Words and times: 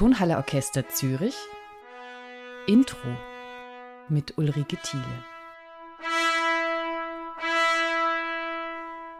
Tonhalle 0.00 0.38
Orchester 0.38 0.88
Zürich 0.88 1.34
Intro 2.66 2.96
mit 4.08 4.38
Ulrike 4.38 4.78
Thiele. 4.78 5.04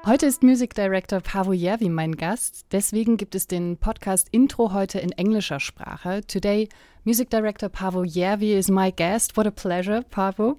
Heute 0.06 0.24
ist 0.24 0.42
Music 0.42 0.72
Director 0.72 1.20
Pavo 1.20 1.52
Järvi 1.52 1.90
mein 1.90 2.16
Gast, 2.16 2.64
deswegen 2.72 3.18
gibt 3.18 3.34
es 3.34 3.46
den 3.46 3.76
Podcast 3.76 4.28
Intro 4.30 4.72
heute 4.72 5.00
in 5.00 5.12
englischer 5.12 5.60
Sprache. 5.60 6.22
Today, 6.26 6.70
Music 7.04 7.28
Director 7.28 7.68
Pavo 7.68 8.02
Järvi 8.02 8.54
is 8.54 8.70
my 8.70 8.90
guest. 8.90 9.36
What 9.36 9.46
a 9.46 9.50
pleasure, 9.50 10.02
Pavo. 10.10 10.56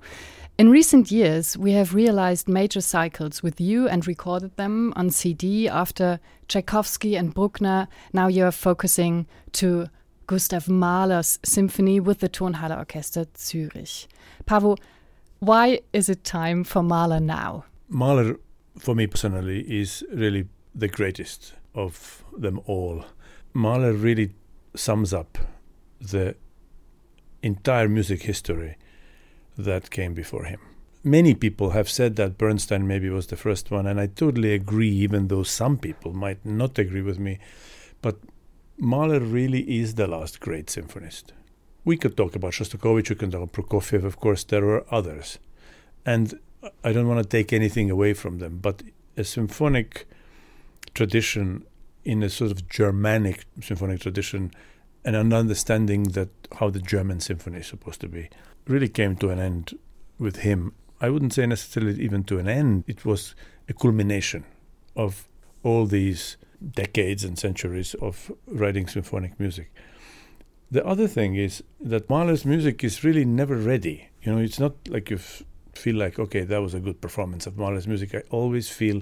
In 0.55 0.69
recent 0.69 1.09
years, 1.09 1.57
we 1.57 1.71
have 1.75 1.95
realized 1.95 2.47
major 2.47 2.81
cycles 2.81 3.41
with 3.41 3.59
you 3.59 3.87
and 3.87 4.05
recorded 4.05 4.55
them 4.55 4.93
on 4.95 5.09
CD 5.09 5.67
after 5.67 6.19
Tchaikovsky 6.47 7.17
and 7.17 7.33
Bruckner. 7.33 7.87
Now 8.13 8.27
you 8.27 8.45
are 8.45 8.51
focusing 8.51 9.25
to 9.53 9.87
Gustav 10.27 10.69
Mahler's 10.69 11.39
symphony 11.43 11.99
with 11.99 12.19
the 12.19 12.29
Tonhalle 12.29 12.77
Orchestra 12.77 13.25
Zürich. 13.35 14.07
Paavo, 14.45 14.77
why 15.39 15.81
is 15.91 16.09
it 16.09 16.23
time 16.23 16.63
for 16.63 16.83
Mahler 16.83 17.19
now? 17.19 17.65
Mahler, 17.89 18.37
for 18.77 18.95
me 18.95 19.07
personally, 19.07 19.61
is 19.61 20.03
really 20.13 20.47
the 20.73 20.87
greatest 20.87 21.53
of 21.75 22.23
them 22.37 22.61
all. 22.65 23.05
Mahler 23.53 23.93
really 23.93 24.33
sums 24.75 25.13
up 25.13 25.37
the 25.99 26.35
entire 27.43 27.89
music 27.89 28.23
history 28.23 28.77
that 29.57 29.91
came 29.91 30.13
before 30.13 30.45
him. 30.45 30.59
Many 31.03 31.33
people 31.33 31.71
have 31.71 31.89
said 31.89 32.15
that 32.17 32.37
Bernstein 32.37 32.87
maybe 32.87 33.09
was 33.09 33.27
the 33.27 33.35
first 33.35 33.71
one, 33.71 33.87
and 33.87 33.99
I 33.99 34.05
totally 34.07 34.53
agree, 34.53 34.91
even 34.91 35.27
though 35.27 35.43
some 35.43 35.77
people 35.77 36.13
might 36.13 36.45
not 36.45 36.77
agree 36.77 37.01
with 37.01 37.17
me. 37.17 37.39
But 38.01 38.19
Mahler 38.83 39.19
really 39.19 39.79
is 39.79 39.93
the 39.93 40.07
last 40.07 40.39
great 40.39 40.65
symphonist. 40.65 41.25
We 41.85 41.97
could 41.97 42.17
talk 42.17 42.35
about 42.35 42.53
Shostakovich, 42.53 43.11
we 43.11 43.15
could 43.15 43.31
talk 43.31 43.43
about 43.43 43.53
Prokofiev, 43.53 44.03
of 44.03 44.19
course, 44.19 44.43
there 44.43 44.65
were 44.65 44.83
others. 44.89 45.37
And 46.03 46.39
I 46.83 46.91
don't 46.91 47.07
want 47.07 47.21
to 47.21 47.29
take 47.29 47.53
anything 47.53 47.91
away 47.91 48.15
from 48.15 48.39
them, 48.39 48.57
but 48.57 48.81
a 49.15 49.23
symphonic 49.23 50.07
tradition 50.95 51.63
in 52.03 52.23
a 52.23 52.29
sort 52.29 52.49
of 52.49 52.67
Germanic 52.69 53.45
symphonic 53.61 53.99
tradition 53.99 54.51
and 55.05 55.15
an 55.15 55.31
understanding 55.31 56.03
that 56.17 56.29
how 56.57 56.71
the 56.71 56.79
German 56.79 57.19
symphony 57.19 57.59
is 57.59 57.67
supposed 57.67 58.01
to 58.01 58.07
be 58.07 58.29
really 58.67 58.89
came 58.89 59.15
to 59.17 59.29
an 59.29 59.37
end 59.37 59.77
with 60.17 60.37
him. 60.37 60.73
I 60.99 61.11
wouldn't 61.11 61.33
say 61.33 61.45
necessarily 61.45 62.01
even 62.01 62.23
to 62.23 62.39
an 62.39 62.47
end, 62.47 62.85
it 62.87 63.05
was 63.05 63.35
a 63.69 63.73
culmination 63.73 64.43
of 64.95 65.27
all 65.61 65.85
these 65.85 66.37
decades 66.69 67.23
and 67.23 67.37
centuries 67.37 67.93
of 67.95 68.31
writing 68.47 68.87
symphonic 68.87 69.39
music. 69.39 69.73
The 70.69 70.85
other 70.85 71.07
thing 71.07 71.35
is 71.35 71.63
that 71.81 72.09
Mahler's 72.09 72.45
music 72.45 72.83
is 72.83 73.03
really 73.03 73.25
never 73.25 73.55
ready. 73.55 74.09
You 74.23 74.33
know, 74.33 74.41
it's 74.41 74.59
not 74.59 74.73
like 74.87 75.09
you 75.09 75.17
f- 75.17 75.43
feel 75.73 75.95
like, 75.95 76.17
okay, 76.17 76.41
that 76.41 76.61
was 76.61 76.73
a 76.73 76.79
good 76.79 77.01
performance 77.01 77.45
of 77.45 77.57
Mahler's 77.57 77.87
music. 77.87 78.15
I 78.15 78.23
always 78.29 78.69
feel 78.69 79.01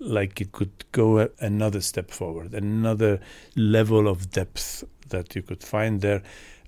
like 0.00 0.40
it 0.40 0.50
could 0.52 0.84
go 0.90 1.28
another 1.38 1.80
step 1.80 2.10
forward, 2.10 2.52
another 2.52 3.20
level 3.54 4.08
of 4.08 4.30
depth 4.30 4.84
that 5.10 5.36
you 5.36 5.42
could 5.42 5.62
find 5.62 6.00
there 6.00 6.22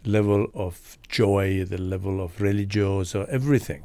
level 0.05 0.47
of 0.55 0.97
joy, 1.09 1.65
the 1.65 1.79
level 1.79 2.21
of 2.21 2.37
religioso, 2.39 3.29
everything. 3.29 3.85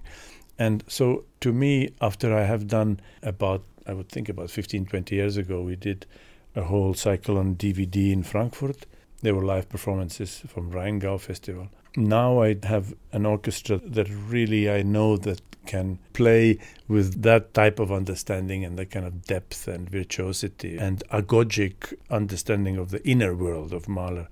And 0.59 0.83
so 0.87 1.25
to 1.39 1.51
me, 1.51 1.89
after 2.01 2.35
I 2.35 2.43
have 2.43 2.67
done 2.67 2.99
about, 3.23 3.63
I 3.87 3.93
would 3.93 4.09
think 4.09 4.29
about 4.29 4.51
15, 4.51 4.85
20 4.85 5.15
years 5.15 5.37
ago, 5.37 5.61
we 5.61 5.75
did 5.75 6.05
a 6.55 6.63
whole 6.63 6.93
cycle 6.93 7.37
on 7.37 7.55
DVD 7.55 8.11
in 8.11 8.23
Frankfurt. 8.23 8.85
There 9.21 9.35
were 9.35 9.45
live 9.45 9.69
performances 9.69 10.41
from 10.47 10.71
Rheingau 10.71 11.19
Festival. 11.19 11.69
Now 11.95 12.41
I 12.41 12.57
have 12.63 12.93
an 13.11 13.25
orchestra 13.25 13.77
that 13.77 14.09
really 14.09 14.69
I 14.69 14.81
know 14.81 15.17
that 15.17 15.41
can 15.65 15.99
play 16.13 16.57
with 16.87 17.21
that 17.21 17.53
type 17.53 17.79
of 17.79 17.91
understanding 17.91 18.65
and 18.65 18.77
that 18.79 18.89
kind 18.89 19.05
of 19.05 19.23
depth 19.25 19.67
and 19.67 19.89
virtuosity 19.89 20.77
and 20.77 21.03
agogic 21.11 21.93
understanding 22.09 22.77
of 22.77 22.89
the 22.89 23.05
inner 23.07 23.35
world 23.35 23.73
of 23.73 23.87
Mahler. 23.87 24.27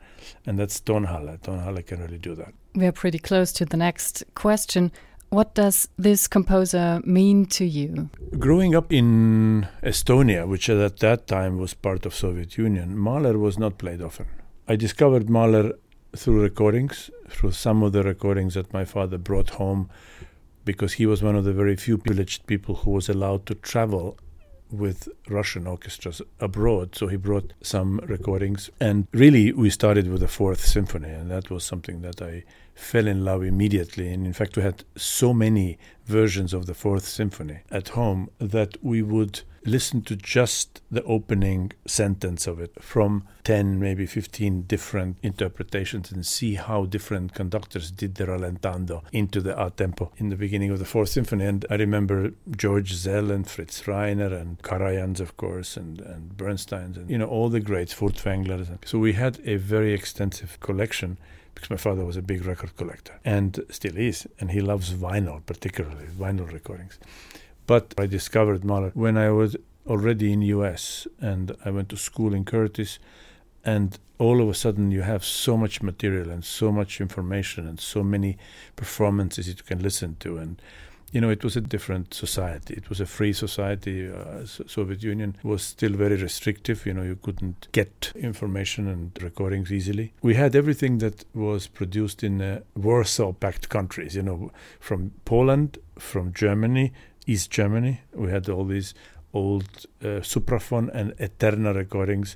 And 0.46 0.58
that's 0.58 0.80
Tonhalle. 0.80 1.38
Tonhalle 1.42 1.86
can 1.86 2.02
really 2.02 2.18
do 2.18 2.36
that. 2.36 2.54
We 2.76 2.86
are 2.86 2.92
pretty 2.92 3.20
close 3.20 3.52
to 3.54 3.66
the 3.66 3.78
next 3.78 4.24
question. 4.36 4.92
What 5.30 5.54
does 5.54 5.88
this 5.96 6.28
composer 6.28 7.02
mean 7.06 7.46
to 7.48 7.64
you? 7.64 8.10
Growing 8.40 8.74
up 8.74 8.92
in 8.92 9.68
Estonia, 9.84 10.48
which 10.48 10.70
at 10.70 10.98
that 10.98 11.28
time 11.28 11.60
was 11.60 11.76
part 11.76 12.08
of 12.08 12.16
Soviet 12.16 12.58
Union, 12.58 12.98
Mahler 12.98 13.38
was 13.38 13.60
not 13.60 13.78
played 13.78 14.02
often. 14.02 14.26
I 14.68 14.76
discovered 14.76 15.30
Mahler 15.30 15.74
through 16.16 16.42
recordings, 16.42 17.12
through 17.28 17.52
some 17.52 17.84
of 17.84 17.92
the 17.92 18.02
recordings 18.02 18.56
that 18.56 18.74
my 18.74 18.86
father 18.86 19.20
brought 19.20 19.52
home 19.52 19.90
because 20.66 20.94
he 20.94 21.06
was 21.06 21.22
one 21.22 21.36
of 21.36 21.44
the 21.44 21.54
very 21.54 21.76
few 21.76 22.00
privileged 22.00 22.48
people 22.48 22.76
who 22.76 22.92
was 22.92 23.08
allowed 23.08 23.46
to 23.46 23.56
travel 23.56 24.18
with 24.72 25.10
Russian 25.28 25.68
orchestras 25.68 26.22
abroad. 26.40 26.96
So 26.96 27.08
he 27.08 27.18
brought 27.18 27.54
some 27.62 28.00
recordings. 28.00 28.70
And 28.80 29.08
really, 29.12 29.52
we 29.52 29.70
started 29.70 30.10
with 30.10 30.22
the 30.22 30.28
Fourth 30.28 30.66
Symphony, 30.66 31.10
and 31.10 31.30
that 31.32 31.50
was 31.50 31.64
something 31.64 32.02
that 32.02 32.22
I 32.22 32.44
fell 32.80 33.08
in 33.08 33.26
love 33.26 33.44
immediately. 33.44 34.12
And 34.12 34.26
in 34.26 34.34
fact, 34.34 34.56
we 34.56 34.64
had 34.64 34.84
so 34.96 35.34
many 35.34 35.78
versions 36.06 36.54
of 36.54 36.66
the 36.66 36.74
Fourth 36.74 37.06
Symphony 37.06 37.60
at 37.70 37.90
home 37.90 38.30
that 38.40 38.84
we 38.84 39.02
would 39.02 39.42
listen 39.66 40.02
to 40.02 40.16
just 40.16 40.82
the 40.90 41.04
opening 41.04 41.72
sentence 41.86 42.48
of 42.48 42.60
it 42.60 42.82
from 42.82 43.28
10, 43.44 43.80
maybe 43.80 44.06
15 44.06 44.64
different 44.64 45.18
interpretations 45.22 46.12
and 46.12 46.26
see 46.26 46.56
how 46.56 46.86
different 46.86 47.34
conductors 47.34 47.92
did 47.92 48.16
the 48.16 48.26
rallentando 48.26 49.04
into 49.12 49.42
the 49.42 49.60
a 49.62 49.70
tempo 49.70 50.12
in 50.18 50.30
the 50.30 50.36
beginning 50.36 50.72
of 50.72 50.80
the 50.80 50.86
Fourth 50.86 51.10
Symphony. 51.10 51.46
And 51.46 51.66
I 51.70 51.76
remember 51.76 52.32
George 52.56 52.94
Szell 52.94 53.32
and 53.32 53.48
Fritz 53.48 53.84
Reiner 53.84 54.32
and 54.40 54.62
Karajans, 54.62 55.20
of 55.20 55.36
course, 55.38 55.78
and, 55.78 56.00
and 56.00 56.38
Bernstein's, 56.38 56.98
and, 56.98 57.10
you 57.10 57.18
know, 57.18 57.28
all 57.28 57.50
the 57.50 57.60
greats, 57.60 57.94
Furtwängler. 57.94 58.78
So 58.86 58.98
we 58.98 59.14
had 59.14 59.40
a 59.46 59.58
very 59.58 59.94
extensive 59.94 60.60
collection 60.60 61.18
because 61.54 61.70
my 61.70 61.78
father 61.78 62.06
was 62.06 62.18
a 62.18 62.22
big 62.22 62.46
record 62.46 62.76
collector 62.76 63.20
and 63.26 63.64
still 63.70 63.98
is, 63.98 64.28
and 64.40 64.52
he 64.52 64.62
loves 64.62 64.94
vinyl, 64.94 65.46
particularly 65.46 66.06
vinyl 66.08 66.52
recordings. 66.52 67.00
But 67.68 67.94
I 67.98 68.06
discovered 68.06 68.64
Mahler 68.64 68.92
when 68.94 69.18
I 69.18 69.30
was 69.30 69.56
already 69.88 70.34
in 70.34 70.42
US 70.42 71.08
and 71.20 71.56
I 71.66 71.72
went 71.72 71.90
to 71.90 71.98
school 71.98 72.34
in 72.34 72.46
Curtis 72.46 73.00
and 73.66 73.98
all 74.18 74.42
of 74.42 74.50
a 74.50 74.54
sudden 74.54 74.92
you 74.92 75.02
have 75.02 75.24
so 75.24 75.58
much 75.58 75.82
material 75.82 76.30
and 76.30 76.44
so 76.44 76.72
much 76.72 77.02
information 77.02 77.68
and 77.68 77.80
so 77.80 78.04
many 78.04 78.38
performances 78.76 79.48
you 79.48 79.56
can 79.56 79.80
listen 79.80 80.16
to 80.20 80.38
and 80.38 80.62
you 81.12 81.22
know 81.22 81.30
it 81.30 81.44
was 81.44 81.56
a 81.56 81.62
different 81.62 82.14
society. 82.14 82.74
It 82.76 82.90
was 82.90 83.00
a 83.00 83.06
free 83.06 83.34
society. 83.34 84.10
Uh, 84.10 84.46
soviet 84.46 85.04
union 85.04 85.36
was 85.44 85.64
still 85.64 85.94
very 85.94 86.16
restrictive. 86.16 86.86
You 86.86 86.94
know 86.94 87.04
you 87.04 87.16
couldn't 87.16 87.68
get 87.72 88.12
information 88.16 88.88
and 88.88 89.12
recordings 89.22 89.72
easily. 89.72 90.14
We 90.22 90.36
had 90.36 90.56
everything 90.56 91.00
that 91.00 91.26
was 91.34 91.68
produced 91.68 92.24
in 92.24 92.42
uh, 92.42 92.62
warsaw 92.76 93.34
pact 93.34 93.70
countries 93.70 94.16
you 94.16 94.24
know 94.24 94.52
from 94.80 95.12
poland 95.26 95.78
from 95.98 96.34
germany 96.34 96.92
east 97.28 97.52
germany. 97.52 98.02
We 98.14 98.32
had 98.32 98.50
all 98.50 98.66
these 98.66 98.94
old 99.34 99.86
uh, 100.02 100.22
supraphon 100.22 100.90
and 100.94 101.14
eterna 101.20 101.74
recordings 101.74 102.36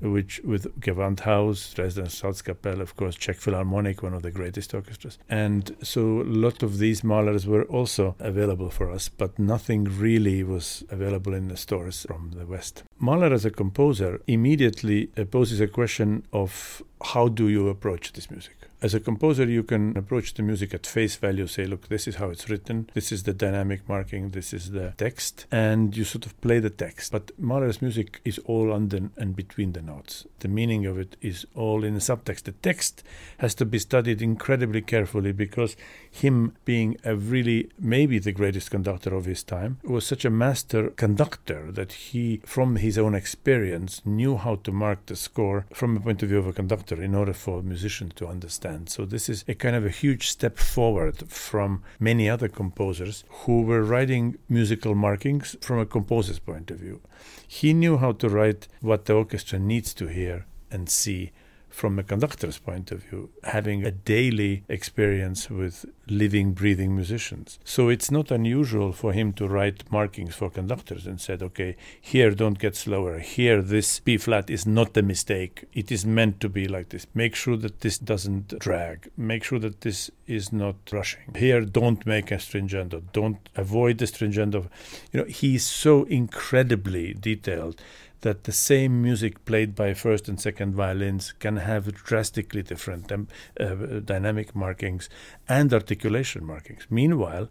which 0.00 0.40
with 0.44 0.80
Gewandhaus, 0.80 1.74
Dresden 1.74 2.06
Staatskapelle, 2.06 2.80
of 2.80 2.96
course, 2.96 3.16
Czech 3.16 3.36
Philharmonic, 3.36 4.02
one 4.02 4.14
of 4.14 4.22
the 4.22 4.30
greatest 4.30 4.74
orchestras. 4.74 5.18
And 5.28 5.76
so 5.82 6.22
a 6.22 6.24
lot 6.24 6.62
of 6.62 6.78
these 6.78 7.02
Mahlers 7.02 7.46
were 7.46 7.64
also 7.64 8.16
available 8.18 8.70
for 8.70 8.90
us, 8.90 9.08
but 9.08 9.38
nothing 9.38 9.84
really 9.84 10.42
was 10.42 10.84
available 10.90 11.34
in 11.34 11.48
the 11.48 11.56
stores 11.56 12.04
from 12.08 12.32
the 12.36 12.46
West. 12.46 12.82
Mahler, 12.98 13.32
as 13.32 13.44
a 13.44 13.50
composer, 13.50 14.20
immediately 14.26 15.06
poses 15.30 15.60
a 15.60 15.68
question 15.68 16.24
of 16.32 16.82
how 17.02 17.28
do 17.28 17.48
you 17.48 17.68
approach 17.68 18.12
this 18.12 18.30
music? 18.30 18.56
As 18.82 18.94
a 18.94 19.00
composer, 19.00 19.44
you 19.44 19.62
can 19.62 19.96
approach 19.96 20.34
the 20.34 20.42
music 20.42 20.74
at 20.74 20.88
face 20.88 21.14
value, 21.14 21.46
say, 21.46 21.66
look, 21.66 21.86
this 21.86 22.08
is 22.08 22.16
how 22.16 22.30
it's 22.30 22.50
written, 22.50 22.90
this 22.94 23.12
is 23.12 23.22
the 23.22 23.32
dynamic 23.32 23.88
marking, 23.88 24.30
this 24.30 24.52
is 24.52 24.72
the 24.72 24.92
text, 24.96 25.46
and 25.52 25.96
you 25.96 26.02
sort 26.02 26.26
of 26.26 26.40
play 26.40 26.58
the 26.58 26.68
text. 26.68 27.12
But 27.12 27.30
Mahler's 27.38 27.80
music 27.80 28.20
is 28.24 28.40
all 28.44 28.72
under 28.72 29.10
and 29.16 29.36
between 29.36 29.72
the 29.72 29.82
notes. 29.82 30.26
The 30.40 30.48
meaning 30.48 30.84
of 30.84 30.98
it 30.98 31.14
is 31.20 31.46
all 31.54 31.84
in 31.84 31.94
the 31.94 32.00
subtext. 32.00 32.42
The 32.42 32.52
text 32.60 33.04
has 33.38 33.54
to 33.54 33.64
be 33.64 33.78
studied 33.78 34.20
incredibly 34.20 34.80
carefully 34.80 35.30
because 35.30 35.76
him 36.10 36.56
being 36.64 36.96
a 37.04 37.14
really, 37.14 37.70
maybe 37.78 38.18
the 38.18 38.32
greatest 38.32 38.72
conductor 38.72 39.14
of 39.14 39.26
his 39.26 39.44
time, 39.44 39.78
was 39.84 40.04
such 40.04 40.24
a 40.24 40.30
master 40.30 40.90
conductor 40.90 41.70
that 41.70 41.92
he, 41.92 42.40
from 42.44 42.74
his 42.74 42.98
own 42.98 43.14
experience, 43.14 44.02
knew 44.04 44.36
how 44.36 44.56
to 44.56 44.72
mark 44.72 45.06
the 45.06 45.14
score 45.14 45.66
from 45.72 45.94
the 45.94 46.00
point 46.00 46.24
of 46.24 46.30
view 46.30 46.38
of 46.38 46.48
a 46.48 46.52
conductor 46.52 47.00
in 47.00 47.14
order 47.14 47.32
for 47.32 47.62
musicians 47.62 48.14
to 48.14 48.26
understand. 48.26 48.71
So 48.86 49.04
this 49.04 49.28
is 49.28 49.44
a 49.48 49.54
kind 49.54 49.76
of 49.76 49.84
a 49.84 49.90
huge 49.90 50.28
step 50.28 50.58
forward 50.58 51.30
from 51.30 51.82
many 51.98 52.28
other 52.28 52.48
composers 52.48 53.24
who 53.28 53.62
were 53.62 53.82
writing 53.82 54.38
musical 54.48 54.94
markings 54.94 55.56
from 55.60 55.78
a 55.78 55.86
composer's 55.86 56.38
point 56.38 56.70
of 56.70 56.78
view. 56.78 57.00
He 57.46 57.72
knew 57.72 57.98
how 57.98 58.12
to 58.12 58.28
write 58.28 58.68
what 58.80 59.04
the 59.04 59.14
orchestra 59.14 59.58
needs 59.58 59.94
to 59.94 60.06
hear 60.06 60.46
and 60.70 60.88
see 60.88 61.32
from 61.72 61.98
a 61.98 62.02
conductor's 62.02 62.58
point 62.58 62.92
of 62.92 63.02
view, 63.02 63.30
having 63.44 63.84
a 63.84 63.90
daily 63.90 64.62
experience 64.68 65.50
with 65.50 65.86
living, 66.06 66.52
breathing 66.52 66.94
musicians. 66.94 67.58
So 67.64 67.88
it's 67.88 68.10
not 68.10 68.30
unusual 68.30 68.92
for 68.92 69.12
him 69.12 69.32
to 69.34 69.48
write 69.48 69.90
markings 69.90 70.34
for 70.34 70.50
conductors 70.50 71.06
and 71.06 71.20
said, 71.20 71.42
okay, 71.42 71.76
here 72.00 72.30
don't 72.32 72.58
get 72.58 72.76
slower. 72.76 73.18
Here 73.18 73.62
this 73.62 74.00
B 74.00 74.18
flat 74.18 74.50
is 74.50 74.66
not 74.66 74.96
a 74.96 75.02
mistake. 75.02 75.64
It 75.72 75.90
is 75.90 76.04
meant 76.04 76.40
to 76.40 76.48
be 76.48 76.68
like 76.68 76.90
this. 76.90 77.06
Make 77.14 77.34
sure 77.34 77.56
that 77.56 77.80
this 77.80 77.98
doesn't 77.98 78.58
drag. 78.58 79.10
Make 79.16 79.42
sure 79.42 79.58
that 79.60 79.80
this 79.80 80.10
is 80.26 80.52
not 80.52 80.76
rushing. 80.92 81.34
Here 81.34 81.62
don't 81.62 82.04
make 82.06 82.30
a 82.30 82.36
stringendo. 82.36 83.02
Don't 83.12 83.48
avoid 83.56 83.98
the 83.98 84.06
stringendo. 84.06 84.68
You 85.12 85.20
know, 85.20 85.26
he's 85.26 85.64
so 85.64 86.04
incredibly 86.04 87.14
detailed 87.14 87.80
that 88.22 88.44
the 88.44 88.52
same 88.52 89.02
music 89.02 89.44
played 89.44 89.74
by 89.74 89.94
first 89.94 90.28
and 90.28 90.40
second 90.40 90.74
violins 90.74 91.32
can 91.38 91.56
have 91.58 91.92
drastically 91.94 92.62
different 92.62 93.12
um, 93.12 93.28
uh, 93.60 93.74
dynamic 94.04 94.56
markings 94.56 95.08
and 95.48 95.72
articulation 95.72 96.44
markings. 96.44 96.86
Meanwhile, 96.88 97.48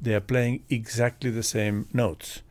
they 0.00 0.14
are 0.14 0.20
playing 0.20 0.64
exactly 0.70 1.30
the 1.30 1.42
same 1.42 1.88
notes. 1.92 2.42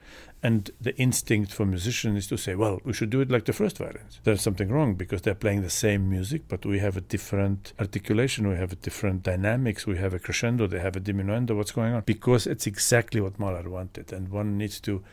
And 0.44 0.72
the 0.82 0.96
instinct 0.98 1.54
for 1.54 1.68
musicians 1.68 2.18
is 2.18 2.28
to 2.28 2.38
say, 2.38 2.56
well, 2.56 2.82
we 2.84 2.94
should 2.94 3.12
do 3.12 3.22
it 3.22 3.30
like 3.30 3.46
the 3.46 3.54
first 3.54 3.78
violins. 3.78 4.20
There's 4.24 4.42
something 4.42 4.70
wrong 4.70 4.96
because 4.96 5.22
they're 5.22 5.36
playing 5.36 5.62
the 5.62 5.70
same 5.70 6.10
music, 6.10 6.48
but 6.48 6.66
we 6.66 6.80
have 6.80 6.98
a 6.98 7.02
different 7.02 7.74
articulation, 7.80 8.50
we 8.50 8.56
have 8.56 8.72
a 8.72 8.76
different 8.76 9.22
dynamics, 9.22 9.86
we 9.86 9.98
have 9.98 10.16
a 10.16 10.20
crescendo, 10.20 10.66
they 10.66 10.80
have 10.80 10.96
a 10.96 11.00
diminuendo. 11.00 11.56
What's 11.56 11.72
going 11.72 11.94
on? 11.94 12.02
Because 12.06 12.48
it's 12.48 12.66
exactly 12.66 13.22
what 13.22 13.38
Mahler 13.38 13.70
wanted, 13.70 14.12
and 14.12 14.30
one 14.30 14.58
needs 14.58 14.80
to 14.82 15.04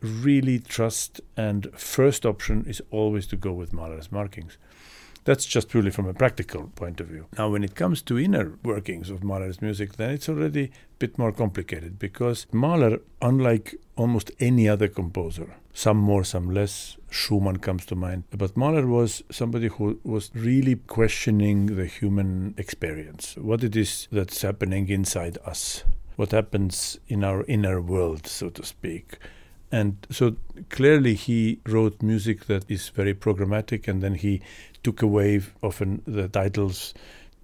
really 0.00 0.58
trust. 0.58 1.20
And 1.36 1.68
first 1.74 2.26
option 2.26 2.64
is 2.66 2.82
always 2.90 3.26
to 3.28 3.36
go 3.36 3.52
with 3.52 3.72
Mahler's 3.72 4.12
markings. 4.12 4.58
That's 5.28 5.44
just 5.44 5.68
purely 5.68 5.90
from 5.90 6.06
a 6.06 6.14
practical 6.14 6.68
point 6.74 7.00
of 7.02 7.08
view. 7.08 7.26
Now, 7.36 7.50
when 7.50 7.62
it 7.62 7.74
comes 7.74 8.00
to 8.02 8.18
inner 8.18 8.58
workings 8.64 9.10
of 9.10 9.22
Mahler's 9.22 9.60
music, 9.60 9.96
then 9.96 10.08
it's 10.08 10.26
already 10.26 10.64
a 10.64 10.70
bit 10.98 11.18
more 11.18 11.32
complicated 11.32 11.98
because 11.98 12.46
Mahler, 12.50 13.00
unlike 13.20 13.74
almost 13.94 14.30
any 14.40 14.66
other 14.66 14.88
composer, 14.88 15.56
some 15.74 15.98
more, 15.98 16.24
some 16.24 16.50
less, 16.50 16.96
Schumann 17.10 17.58
comes 17.58 17.84
to 17.86 17.94
mind, 17.94 18.24
but 18.30 18.56
Mahler 18.56 18.86
was 18.86 19.22
somebody 19.30 19.68
who 19.68 20.00
was 20.02 20.30
really 20.34 20.76
questioning 20.76 21.76
the 21.76 21.84
human 21.84 22.54
experience, 22.56 23.36
what 23.36 23.62
it 23.62 23.76
is 23.76 24.08
that's 24.10 24.40
happening 24.40 24.88
inside 24.88 25.36
us, 25.44 25.84
what 26.16 26.30
happens 26.30 26.98
in 27.06 27.22
our 27.22 27.44
inner 27.44 27.82
world, 27.82 28.26
so 28.26 28.48
to 28.48 28.64
speak 28.64 29.18
and 29.70 30.06
so 30.10 30.36
clearly 30.70 31.14
he 31.14 31.60
wrote 31.66 32.02
music 32.02 32.46
that 32.46 32.70
is 32.70 32.88
very 32.88 33.14
programmatic, 33.14 33.88
and 33.88 34.02
then 34.02 34.14
he 34.14 34.40
took 34.82 35.02
away 35.02 35.42
often 35.62 36.02
the 36.06 36.28
titles 36.28 36.94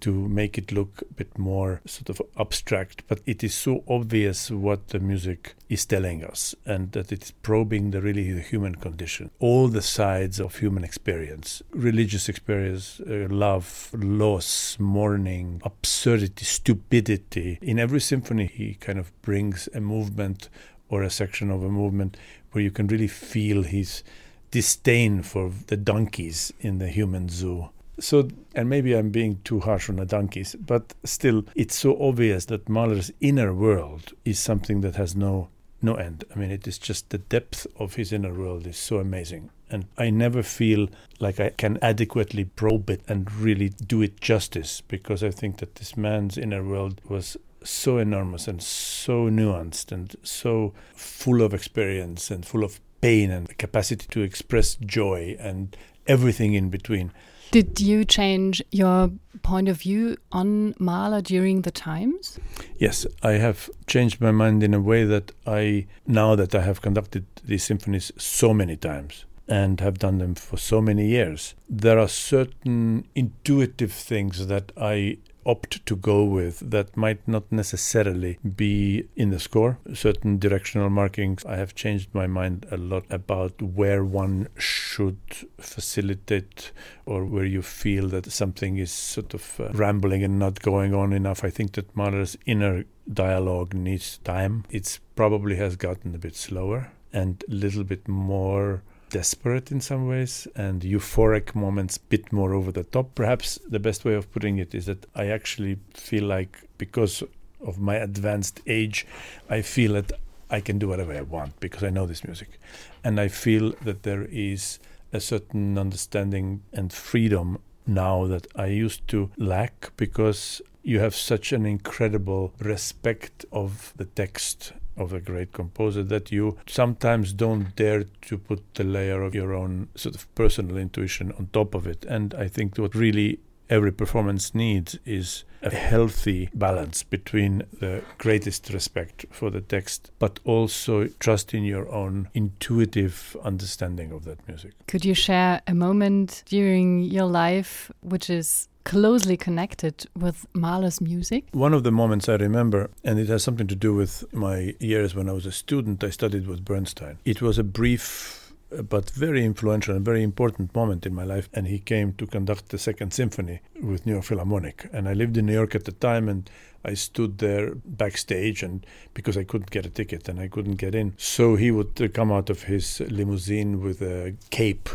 to 0.01 0.27
make 0.27 0.57
it 0.57 0.71
look 0.71 1.01
a 1.01 1.13
bit 1.13 1.37
more 1.37 1.81
sort 1.85 2.09
of 2.09 2.21
abstract, 2.39 3.03
but 3.07 3.21
it 3.25 3.43
is 3.43 3.55
so 3.55 3.83
obvious 3.87 4.51
what 4.51 4.89
the 4.89 4.99
music 4.99 5.55
is 5.69 5.85
telling 5.85 6.23
us 6.23 6.53
and 6.65 6.91
that 6.91 7.11
it's 7.11 7.31
probing 7.31 7.91
the 7.91 8.01
really 8.01 8.31
the 8.31 8.41
human 8.41 8.75
condition, 8.75 9.31
all 9.39 9.67
the 9.67 9.81
sides 9.81 10.39
of 10.39 10.57
human 10.57 10.83
experience, 10.83 11.63
religious 11.71 12.29
experience, 12.29 12.99
uh, 13.09 13.27
love, 13.29 13.89
loss, 13.93 14.77
mourning, 14.79 15.61
absurdity, 15.63 16.45
stupidity. 16.45 17.57
In 17.61 17.79
every 17.79 18.01
symphony, 18.01 18.45
he 18.45 18.75
kind 18.75 18.99
of 18.99 19.11
brings 19.21 19.69
a 19.73 19.79
movement 19.79 20.49
or 20.89 21.03
a 21.03 21.09
section 21.09 21.51
of 21.51 21.63
a 21.63 21.69
movement 21.69 22.17
where 22.51 22.63
you 22.63 22.71
can 22.71 22.87
really 22.87 23.07
feel 23.07 23.63
his 23.63 24.03
disdain 24.51 25.21
for 25.21 25.51
the 25.67 25.77
donkeys 25.77 26.53
in 26.61 26.79
the 26.79 26.87
human 26.87 27.27
zoo. 27.29 27.69
So, 27.99 28.29
and 28.53 28.69
maybe 28.69 28.93
I'm 28.93 29.09
being 29.09 29.39
too 29.43 29.61
harsh 29.61 29.89
on 29.89 29.97
the 29.97 30.05
donkeys, 30.05 30.55
but 30.55 30.93
still, 31.03 31.45
it's 31.55 31.75
so 31.75 32.01
obvious 32.01 32.45
that 32.45 32.67
Mahler's 32.67 33.11
inner 33.21 33.53
world 33.53 34.13
is 34.25 34.39
something 34.39 34.81
that 34.81 34.95
has 34.95 35.15
no 35.15 35.49
no 35.81 35.95
end. 35.95 36.23
I 36.33 36.39
mean, 36.39 36.51
it 36.51 36.67
is 36.67 36.77
just 36.77 37.09
the 37.09 37.17
depth 37.17 37.67
of 37.77 37.95
his 37.95 38.11
inner 38.11 38.33
world 38.33 38.65
is 38.67 38.77
so 38.77 38.97
amazing. 38.97 39.51
And 39.69 39.85
I 39.97 40.09
never 40.09 40.43
feel 40.43 40.89
like 41.19 41.39
I 41.39 41.49
can 41.49 41.77
adequately 41.81 42.45
probe 42.45 42.89
it 42.89 43.01
and 43.07 43.31
really 43.33 43.69
do 43.69 44.01
it 44.01 44.19
justice 44.19 44.81
because 44.81 45.23
I 45.23 45.31
think 45.31 45.57
that 45.57 45.75
this 45.75 45.95
man's 45.95 46.37
inner 46.37 46.63
world 46.63 47.01
was 47.07 47.37
so 47.65 47.97
enormous 47.97 48.47
and 48.47 48.61
so 48.61 49.29
nuanced 49.29 49.91
and 49.91 50.15
so 50.23 50.73
full 50.93 51.41
of 51.41 51.53
experience 51.53 52.31
and 52.31 52.45
full 52.45 52.63
of 52.63 52.79
pain 53.01 53.31
and 53.31 53.57
capacity 53.57 54.07
to 54.09 54.21
express 54.21 54.75
joy 54.75 55.35
and 55.39 55.75
everything 56.07 56.53
in 56.53 56.69
between. 56.69 57.11
Did 57.51 57.79
you 57.79 58.03
change 58.03 58.61
your 58.71 59.11
point 59.43 59.69
of 59.69 59.77
view 59.77 60.17
on 60.31 60.75
Mahler 60.79 61.21
during 61.21 61.61
the 61.61 61.71
times? 61.71 62.39
Yes, 62.77 63.05
I 63.21 63.33
have 63.33 63.69
changed 63.87 64.19
my 64.19 64.31
mind 64.31 64.63
in 64.63 64.73
a 64.73 64.79
way 64.79 65.03
that 65.05 65.31
I, 65.45 65.87
now 66.07 66.35
that 66.35 66.55
I 66.55 66.61
have 66.63 66.81
conducted 66.81 67.25
these 67.43 67.63
symphonies 67.63 68.11
so 68.17 68.53
many 68.53 68.75
times 68.75 69.25
and 69.47 69.79
have 69.79 69.99
done 69.99 70.17
them 70.17 70.35
for 70.35 70.57
so 70.57 70.81
many 70.81 71.07
years, 71.07 71.53
there 71.69 71.99
are 71.99 72.07
certain 72.07 73.07
intuitive 73.13 73.93
things 73.93 74.47
that 74.47 74.71
I 74.75 75.19
opt 75.45 75.85
to 75.85 75.95
go 75.95 76.23
with 76.23 76.71
that 76.71 76.97
might 76.97 77.27
not 77.27 77.51
necessarily 77.51 78.39
be 78.55 79.07
in 79.15 79.29
the 79.29 79.39
score. 79.39 79.77
Certain 79.93 80.37
directional 80.39 80.89
markings, 80.89 81.45
I 81.45 81.57
have 81.57 81.75
changed 81.75 82.09
my 82.13 82.27
mind 82.27 82.65
a 82.71 82.77
lot 82.77 83.05
about 83.09 83.61
where 83.61 84.03
one 84.03 84.47
should 84.57 85.19
facilitate 85.59 86.71
or 87.05 87.25
where 87.25 87.45
you 87.45 87.61
feel 87.61 88.07
that 88.09 88.31
something 88.31 88.77
is 88.77 88.91
sort 88.91 89.33
of 89.33 89.59
uh, 89.59 89.69
rambling 89.73 90.23
and 90.23 90.39
not 90.39 90.61
going 90.61 90.93
on 90.93 91.13
enough. 91.13 91.43
I 91.43 91.49
think 91.49 91.73
that 91.73 91.95
Mahler's 91.95 92.37
inner 92.45 92.85
dialogue 93.11 93.73
needs 93.73 94.17
time. 94.19 94.65
It 94.69 94.99
probably 95.15 95.57
has 95.57 95.75
gotten 95.75 96.15
a 96.15 96.19
bit 96.19 96.35
slower 96.35 96.91
and 97.13 97.43
a 97.47 97.53
little 97.53 97.83
bit 97.83 98.07
more 98.07 98.83
desperate 99.15 99.71
in 99.71 99.79
some 99.79 100.09
ways 100.09 100.45
and 100.57 100.81
euphoric 100.81 101.55
moments 101.55 101.97
bit 101.97 102.33
more 102.33 102.53
over 102.53 102.69
the 102.69 102.83
top. 102.83 103.15
Perhaps 103.15 103.57
the 103.69 103.79
best 103.79 104.03
way 104.03 104.13
of 104.13 104.29
putting 104.29 104.57
it 104.57 104.75
is 104.75 104.87
that 104.87 105.05
I 105.15 105.27
actually 105.27 105.77
feel 105.93 106.25
like 106.25 106.67
because 106.77 107.23
of 107.65 107.79
my 107.79 107.95
advanced 107.95 108.59
age, 108.67 109.07
I 109.49 109.61
feel 109.61 109.93
that 109.93 110.11
I 110.49 110.59
can 110.59 110.79
do 110.79 110.89
whatever 110.89 111.13
I 111.13 111.21
want 111.21 111.57
because 111.61 111.81
I 111.81 111.91
know 111.91 112.05
this 112.05 112.25
music. 112.25 112.59
And 113.05 113.17
I 113.17 113.29
feel 113.29 113.73
that 113.85 114.03
there 114.03 114.25
is 114.29 114.79
a 115.13 115.21
certain 115.21 115.77
understanding 115.77 116.63
and 116.73 116.91
freedom 116.91 117.59
now 117.87 118.27
that 118.27 118.47
I 118.53 118.65
used 118.65 119.07
to 119.13 119.31
lack 119.37 119.93
because 119.95 120.61
you 120.83 120.99
have 120.99 121.15
such 121.15 121.53
an 121.53 121.65
incredible 121.65 122.53
respect 122.59 123.45
of 123.53 123.93
the 123.95 124.05
text 124.05 124.73
of 124.97 125.13
a 125.13 125.19
great 125.19 125.53
composer 125.53 126.03
that 126.03 126.31
you 126.31 126.57
sometimes 126.67 127.33
don't 127.33 127.75
dare 127.75 128.05
to 128.21 128.37
put 128.37 128.61
the 128.75 128.83
layer 128.83 129.21
of 129.21 129.35
your 129.35 129.53
own 129.53 129.89
sort 129.95 130.15
of 130.15 130.33
personal 130.35 130.77
intuition 130.77 131.31
on 131.33 131.47
top 131.53 131.75
of 131.75 131.87
it. 131.87 132.05
And 132.05 132.33
I 132.33 132.47
think 132.47 132.77
what 132.77 132.95
really 132.95 133.39
every 133.69 133.91
performance 133.91 134.53
needs 134.53 134.97
is 135.05 135.43
a 135.61 135.73
healthy 135.73 136.49
balance 136.53 137.01
between 137.03 137.63
the 137.79 138.03
greatest 138.17 138.69
respect 138.69 139.25
for 139.31 139.49
the 139.49 139.61
text, 139.61 140.11
but 140.19 140.39
also 140.43 141.07
trust 141.19 141.53
in 141.53 141.63
your 141.63 141.91
own 141.91 142.29
intuitive 142.33 143.35
understanding 143.43 144.11
of 144.11 144.25
that 144.25 144.47
music. 144.47 144.73
Could 144.87 145.03
you 145.03 145.15
share 145.15 145.61
a 145.65 145.73
moment 145.73 146.43
during 146.45 147.01
your 147.01 147.25
life 147.25 147.91
which 148.01 148.29
is 148.29 148.69
closely 148.85 149.35
connected 149.35 150.05
with 150.15 150.45
Mahler's 150.53 151.01
music? 151.01 151.45
One 151.51 151.73
of 151.73 151.83
the 151.83 151.91
moments 151.91 152.29
I 152.29 152.35
remember, 152.35 152.89
and 153.03 153.19
it 153.19 153.27
has 153.27 153.43
something 153.43 153.67
to 153.67 153.75
do 153.75 153.93
with 153.93 154.23
my 154.33 154.75
years 154.79 155.13
when 155.13 155.27
I 155.27 155.33
was 155.33 155.45
a 155.45 155.51
student, 155.51 156.03
I 156.03 156.11
studied 156.11 156.47
with 156.47 156.63
Bernstein. 156.63 157.17
It 157.25 157.41
was 157.41 157.57
a 157.57 157.63
brief 157.63 158.41
but 158.89 159.09
very 159.11 159.45
influential 159.45 159.95
and 159.95 160.03
very 160.03 160.23
important 160.23 160.73
moment 160.75 161.05
in 161.05 161.13
my 161.13 161.23
life. 161.23 161.49
And 161.53 161.67
he 161.67 161.79
came 161.79 162.13
to 162.13 162.25
conduct 162.25 162.69
the 162.69 162.77
Second 162.77 163.13
Symphony 163.13 163.61
with 163.81 164.05
New 164.05 164.13
York 164.13 164.25
Philharmonic. 164.25 164.89
And 164.91 165.07
I 165.07 165.13
lived 165.13 165.37
in 165.37 165.45
New 165.45 165.53
York 165.53 165.75
at 165.75 165.85
the 165.85 165.91
time, 165.91 166.27
and 166.27 166.49
I 166.83 166.93
stood 166.93 167.37
there 167.39 167.75
backstage, 167.75 168.63
and 168.63 168.85
because 169.13 169.37
I 169.37 169.43
couldn't 169.43 169.71
get 169.71 169.85
a 169.85 169.89
ticket 169.89 170.29
and 170.29 170.39
I 170.39 170.47
couldn't 170.47 170.75
get 170.75 170.93
in, 170.93 171.13
so 171.17 171.55
he 171.55 171.71
would 171.71 171.99
uh, 172.01 172.07
come 172.07 172.31
out 172.31 172.49
of 172.49 172.63
his 172.63 172.99
limousine 172.99 173.81
with 173.81 174.01
a 174.01 174.35
cape 174.49 174.89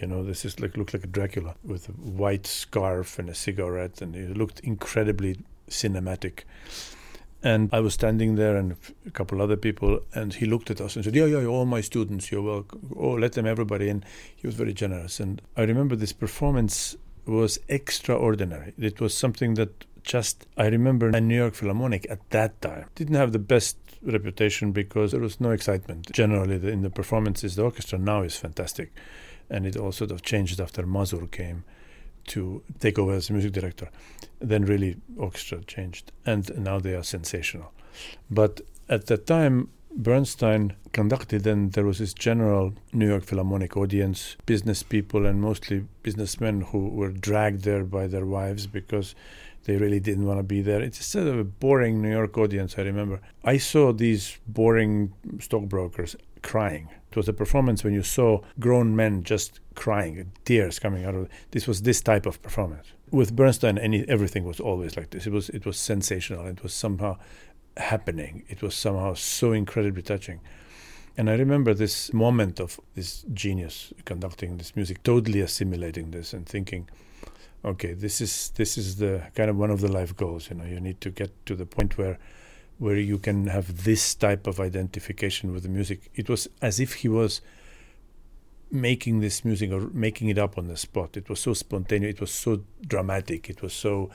you 0.00 0.06
know, 0.06 0.22
this 0.22 0.44
is 0.44 0.60
like 0.60 0.76
looked 0.76 0.94
like 0.94 1.04
a 1.04 1.08
Dracula 1.08 1.54
with 1.64 1.88
a 1.88 1.92
white 1.92 2.46
scarf 2.46 3.18
and 3.18 3.28
a 3.28 3.34
cigarette, 3.34 4.00
and 4.00 4.14
it 4.14 4.36
looked 4.36 4.60
incredibly 4.60 5.38
cinematic. 5.68 6.40
And 7.42 7.70
I 7.72 7.80
was 7.80 7.94
standing 7.94 8.34
there 8.34 8.56
and 8.56 8.76
a 9.06 9.10
couple 9.10 9.40
other 9.40 9.56
people, 9.56 10.00
and 10.14 10.34
he 10.34 10.46
looked 10.46 10.70
at 10.70 10.80
us 10.80 10.96
and 10.96 11.04
said, 11.04 11.14
Yeah, 11.14 11.26
yeah, 11.26 11.46
all 11.46 11.66
my 11.66 11.80
students, 11.80 12.30
you're 12.30 12.42
welcome. 12.42 12.94
Oh, 12.96 13.12
let 13.12 13.32
them, 13.32 13.46
everybody 13.46 13.88
in. 13.88 14.04
He 14.34 14.46
was 14.46 14.54
very 14.54 14.72
generous. 14.72 15.20
And 15.20 15.42
I 15.56 15.62
remember 15.62 15.94
this 15.94 16.12
performance 16.12 16.96
was 17.26 17.58
extraordinary. 17.68 18.74
It 18.78 19.00
was 19.00 19.16
something 19.16 19.54
that 19.54 19.84
just, 20.02 20.46
I 20.56 20.66
remember 20.66 21.10
New 21.20 21.36
York 21.36 21.54
Philharmonic 21.54 22.06
at 22.08 22.28
that 22.30 22.60
time 22.62 22.86
didn't 22.94 23.16
have 23.16 23.32
the 23.32 23.38
best 23.38 23.76
reputation 24.02 24.72
because 24.72 25.10
there 25.10 25.20
was 25.20 25.40
no 25.40 25.50
excitement. 25.50 26.10
Generally, 26.12 26.72
in 26.72 26.82
the 26.82 26.90
performances, 26.90 27.56
the 27.56 27.62
orchestra 27.62 27.98
now 27.98 28.22
is 28.22 28.36
fantastic 28.36 28.92
and 29.50 29.66
it 29.66 29.76
all 29.76 29.92
sort 29.92 30.10
of 30.10 30.22
changed 30.22 30.60
after 30.60 30.82
Masur 30.82 31.30
came 31.30 31.64
to 32.28 32.62
take 32.78 32.98
over 32.98 33.14
as 33.14 33.30
music 33.30 33.52
director. 33.52 33.88
Then 34.38 34.64
really 34.64 34.96
orchestra 35.16 35.62
changed, 35.64 36.12
and 36.26 36.50
now 36.58 36.78
they 36.78 36.94
are 36.94 37.02
sensational. 37.02 37.72
But 38.30 38.60
at 38.88 39.06
that 39.06 39.26
time, 39.26 39.70
Bernstein 39.90 40.74
conducted, 40.92 41.46
and 41.46 41.72
there 41.72 41.84
was 41.84 41.98
this 41.98 42.14
general 42.14 42.74
New 42.92 43.08
York 43.08 43.24
Philharmonic 43.24 43.76
audience, 43.76 44.36
business 44.46 44.82
people, 44.82 45.26
and 45.26 45.40
mostly 45.40 45.86
businessmen 46.02 46.60
who 46.60 46.88
were 46.88 47.10
dragged 47.10 47.64
there 47.64 47.84
by 47.84 48.06
their 48.06 48.26
wives 48.26 48.66
because 48.66 49.14
they 49.64 49.76
really 49.76 50.00
didn't 50.00 50.26
want 50.26 50.38
to 50.38 50.44
be 50.44 50.60
there. 50.60 50.80
It's 50.80 51.04
sort 51.04 51.26
of 51.26 51.38
a 51.38 51.44
boring 51.44 52.00
New 52.00 52.10
York 52.10 52.38
audience, 52.38 52.78
I 52.78 52.82
remember. 52.82 53.20
I 53.44 53.58
saw 53.58 53.92
these 53.92 54.38
boring 54.46 55.12
stockbrokers 55.40 56.16
crying. 56.42 56.88
It 57.10 57.16
was 57.16 57.28
a 57.28 57.32
performance 57.32 57.82
when 57.84 57.94
you 57.94 58.02
saw 58.02 58.40
grown 58.60 58.94
men 58.94 59.22
just 59.22 59.60
crying, 59.74 60.32
tears 60.44 60.78
coming 60.78 61.04
out 61.04 61.14
of 61.14 61.28
this 61.52 61.66
was 61.66 61.82
this 61.82 62.02
type 62.02 62.26
of 62.26 62.42
performance. 62.42 62.92
With 63.10 63.34
Bernstein, 63.34 63.78
any, 63.78 64.06
everything 64.08 64.44
was 64.44 64.60
always 64.60 64.96
like 64.96 65.10
this. 65.10 65.26
It 65.26 65.32
was 65.32 65.48
it 65.50 65.64
was 65.64 65.78
sensational. 65.78 66.46
It 66.46 66.62
was 66.62 66.74
somehow 66.74 67.16
happening. 67.78 68.44
It 68.48 68.60
was 68.60 68.74
somehow 68.74 69.14
so 69.14 69.52
incredibly 69.52 70.02
touching. 70.02 70.40
And 71.16 71.28
I 71.28 71.34
remember 71.34 71.74
this 71.74 72.12
moment 72.12 72.60
of 72.60 72.78
this 72.94 73.24
genius 73.32 73.92
conducting 74.04 74.56
this 74.56 74.76
music, 74.76 75.02
totally 75.02 75.40
assimilating 75.40 76.12
this 76.12 76.32
and 76.32 76.46
thinking, 76.46 76.88
okay, 77.64 77.92
this 77.92 78.20
is 78.20 78.50
this 78.54 78.78
is 78.78 78.96
the 78.96 79.22
kind 79.34 79.50
of 79.50 79.56
one 79.56 79.70
of 79.70 79.80
the 79.80 79.88
life 79.88 80.16
goals. 80.16 80.48
You 80.50 80.56
know, 80.56 80.64
you 80.64 80.80
need 80.80 81.00
to 81.00 81.10
get 81.10 81.30
to 81.46 81.56
the 81.56 81.66
point 81.66 81.98
where 81.98 82.18
where 82.78 82.96
you 82.96 83.18
can 83.18 83.48
have 83.48 83.84
this 83.84 84.14
type 84.14 84.46
of 84.46 84.60
identification 84.60 85.52
with 85.52 85.64
the 85.64 85.68
music. 85.68 86.10
It 86.14 86.28
was 86.28 86.48
as 86.62 86.78
if 86.78 86.94
he 86.94 87.08
was 87.08 87.40
making 88.70 89.20
this 89.20 89.44
music 89.44 89.72
or 89.72 89.88
making 89.92 90.28
it 90.28 90.38
up 90.38 90.56
on 90.58 90.68
the 90.68 90.76
spot. 90.76 91.16
It 91.16 91.28
was 91.28 91.40
so 91.40 91.54
spontaneous. 91.54 92.14
It 92.14 92.20
was 92.20 92.30
so 92.30 92.62
dramatic. 92.86 93.50
It 93.50 93.62
was 93.62 93.72
so 93.72 94.10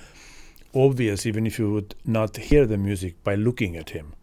obvious, 0.73 1.25
even 1.25 1.45
if 1.45 1.59
you 1.59 1.71
would 1.71 1.95
not 2.05 2.37
hear 2.37 2.65
the 2.65 2.77
music 2.77 3.21
by 3.23 3.35
looking 3.35 3.75
at 3.75 3.91
him. 3.91 4.13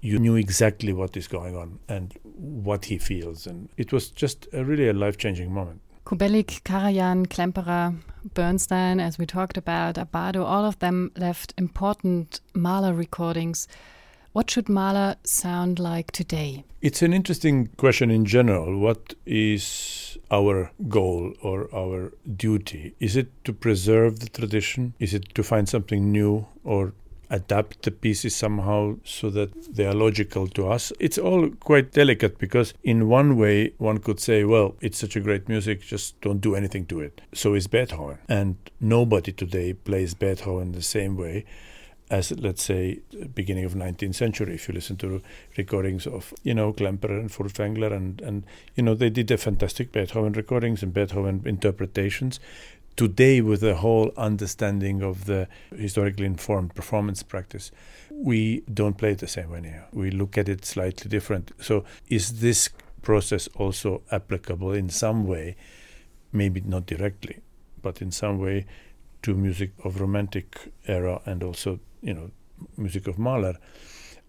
You 0.00 0.18
knew 0.18 0.36
exactly 0.36 0.92
what 0.92 1.16
is 1.16 1.28
going 1.28 1.56
on 1.56 1.78
and 1.88 2.16
what 2.22 2.86
he 2.86 2.98
feels. 2.98 3.46
And 3.46 3.68
it 3.76 3.92
was 3.92 4.10
just 4.10 4.48
a 4.52 4.64
really 4.64 4.88
a 4.88 4.92
life 4.92 5.16
changing 5.16 5.52
moment. 5.52 5.80
Kubelik, 6.12 6.62
Karajan, 6.64 7.26
Klemperer, 7.26 7.96
Bernstein, 8.34 9.00
as 9.00 9.16
we 9.16 9.24
talked 9.24 9.56
about, 9.56 9.94
Abbado, 9.94 10.44
all 10.44 10.66
of 10.66 10.78
them 10.78 11.10
left 11.16 11.54
important 11.56 12.42
Mahler 12.52 12.92
recordings. 12.92 13.66
What 14.34 14.50
should 14.50 14.68
Mahler 14.68 15.16
sound 15.24 15.78
like 15.78 16.10
today? 16.10 16.64
It's 16.82 17.00
an 17.00 17.14
interesting 17.14 17.68
question 17.78 18.10
in 18.10 18.26
general. 18.26 18.78
What 18.78 19.14
is 19.24 20.18
our 20.30 20.70
goal 20.86 21.32
or 21.40 21.74
our 21.74 22.12
duty? 22.36 22.94
Is 23.00 23.16
it 23.16 23.30
to 23.46 23.54
preserve 23.54 24.20
the 24.20 24.28
tradition? 24.28 24.92
Is 24.98 25.14
it 25.14 25.34
to 25.34 25.42
find 25.42 25.66
something 25.66 26.12
new 26.12 26.46
or 26.62 26.92
adapt 27.32 27.82
the 27.82 27.90
pieces 27.90 28.36
somehow 28.36 28.94
so 29.04 29.30
that 29.30 29.74
they 29.74 29.86
are 29.86 29.94
logical 29.94 30.46
to 30.48 30.68
us. 30.68 30.92
It's 31.00 31.18
all 31.18 31.48
quite 31.48 31.90
delicate 31.90 32.38
because, 32.38 32.74
in 32.84 33.08
one 33.08 33.36
way, 33.36 33.72
one 33.78 33.98
could 33.98 34.20
say, 34.20 34.44
well, 34.44 34.76
it's 34.80 34.98
such 34.98 35.16
a 35.16 35.20
great 35.20 35.48
music, 35.48 35.80
just 35.80 36.20
don't 36.20 36.40
do 36.40 36.54
anything 36.54 36.86
to 36.86 37.00
it. 37.00 37.22
So 37.32 37.54
is 37.54 37.66
Beethoven. 37.66 38.18
And 38.28 38.56
nobody 38.80 39.32
today 39.32 39.72
plays 39.72 40.14
Beethoven 40.14 40.72
the 40.72 40.82
same 40.82 41.16
way 41.16 41.46
as 42.10 42.30
let's 42.32 42.62
say 42.62 43.00
beginning 43.34 43.64
of 43.64 43.72
19th 43.72 44.14
century 44.14 44.54
if 44.54 44.68
you 44.68 44.74
listen 44.74 44.96
to 44.96 45.22
recordings 45.56 46.06
of 46.06 46.34
you 46.42 46.52
know 46.52 46.70
Klemperer 46.72 47.18
and 47.18 47.30
Furtwängler 47.30 47.90
and 47.90 48.20
and 48.20 48.44
you 48.74 48.82
know 48.82 48.94
they 48.94 49.08
did 49.08 49.28
the 49.28 49.38
fantastic 49.38 49.92
Beethoven 49.92 50.34
recordings 50.34 50.82
and 50.82 50.92
Beethoven 50.92 51.42
interpretations 51.46 52.38
today 52.96 53.40
with 53.40 53.60
the 53.60 53.76
whole 53.76 54.12
understanding 54.16 55.02
of 55.02 55.24
the 55.24 55.48
historically 55.76 56.26
informed 56.26 56.74
performance 56.74 57.22
practice 57.22 57.70
we 58.10 58.62
don't 58.72 58.98
play 58.98 59.12
it 59.12 59.18
the 59.18 59.26
same 59.26 59.50
way 59.50 59.80
we 59.92 60.10
look 60.10 60.38
at 60.38 60.48
it 60.48 60.64
slightly 60.64 61.08
different. 61.08 61.52
So 61.60 61.84
is 62.08 62.40
this 62.40 62.70
process 63.02 63.48
also 63.56 64.02
applicable 64.12 64.72
in 64.72 64.88
some 64.90 65.26
way? 65.26 65.56
Maybe 66.32 66.60
not 66.60 66.86
directly 66.86 67.38
but 67.82 68.00
in 68.00 68.12
some 68.12 68.38
way 68.38 68.66
to 69.22 69.34
music 69.34 69.72
of 69.84 70.00
romantic 70.00 70.72
era 70.86 71.20
and 71.26 71.42
also 71.42 71.80
you 72.00 72.14
know 72.14 72.30
music 72.76 73.06
of 73.08 73.18
mahler 73.18 73.56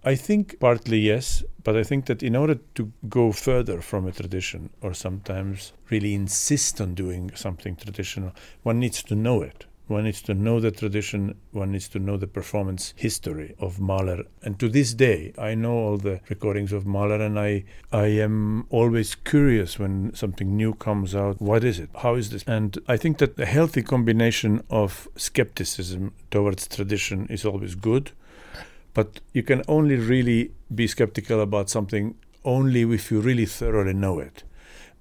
I 0.05 0.15
think 0.15 0.59
partly 0.59 0.99
yes, 0.99 1.45
but 1.63 1.77
I 1.77 1.83
think 1.83 2.07
that 2.07 2.21
in 2.21 2.35
order 2.35 2.55
to 2.75 2.91
go 3.07 3.31
further 3.31 3.79
from 3.79 4.05
a 4.05 4.11
tradition 4.11 4.69
or 4.81 4.93
sometimes 4.93 5.71
really 5.89 6.13
insist 6.13 6.81
on 6.81 6.93
doing 6.93 7.31
something 7.35 7.77
traditional, 7.77 8.33
one 8.63 8.79
needs 8.79 9.01
to 9.03 9.15
know 9.15 9.41
it. 9.41 9.65
One 9.87 10.03
needs 10.03 10.21
to 10.23 10.33
know 10.33 10.59
the 10.59 10.71
tradition, 10.71 11.35
one 11.51 11.71
needs 11.71 11.87
to 11.89 11.99
know 11.99 12.17
the 12.17 12.27
performance 12.27 12.93
history 12.97 13.55
of 13.59 13.79
Mahler. 13.79 14.23
And 14.41 14.59
to 14.59 14.67
this 14.67 14.93
day, 14.93 15.33
I 15.37 15.55
know 15.55 15.73
all 15.73 15.97
the 15.97 16.19
recordings 16.29 16.73
of 16.73 16.85
Mahler, 16.85 17.21
and 17.21 17.39
I, 17.39 17.63
I 17.91 18.07
am 18.07 18.65
always 18.69 19.15
curious 19.15 19.79
when 19.79 20.13
something 20.15 20.55
new 20.55 20.73
comes 20.73 21.13
out. 21.15 21.41
What 21.41 21.63
is 21.63 21.79
it? 21.79 21.89
How 21.97 22.15
is 22.15 22.29
this? 22.29 22.43
And 22.47 22.77
I 22.87 22.97
think 22.97 23.19
that 23.19 23.39
a 23.39 23.45
healthy 23.45 23.83
combination 23.83 24.63
of 24.69 25.07
skepticism 25.15 26.13
towards 26.31 26.67
tradition 26.67 27.27
is 27.29 27.45
always 27.45 27.75
good 27.75 28.11
but 28.93 29.19
you 29.33 29.43
can 29.43 29.63
only 29.67 29.95
really 29.95 30.51
be 30.73 30.87
skeptical 30.87 31.41
about 31.41 31.69
something 31.69 32.15
only 32.45 32.81
if 32.81 33.11
you 33.11 33.21
really 33.21 33.45
thoroughly 33.45 33.93
know 33.93 34.19
it 34.19 34.43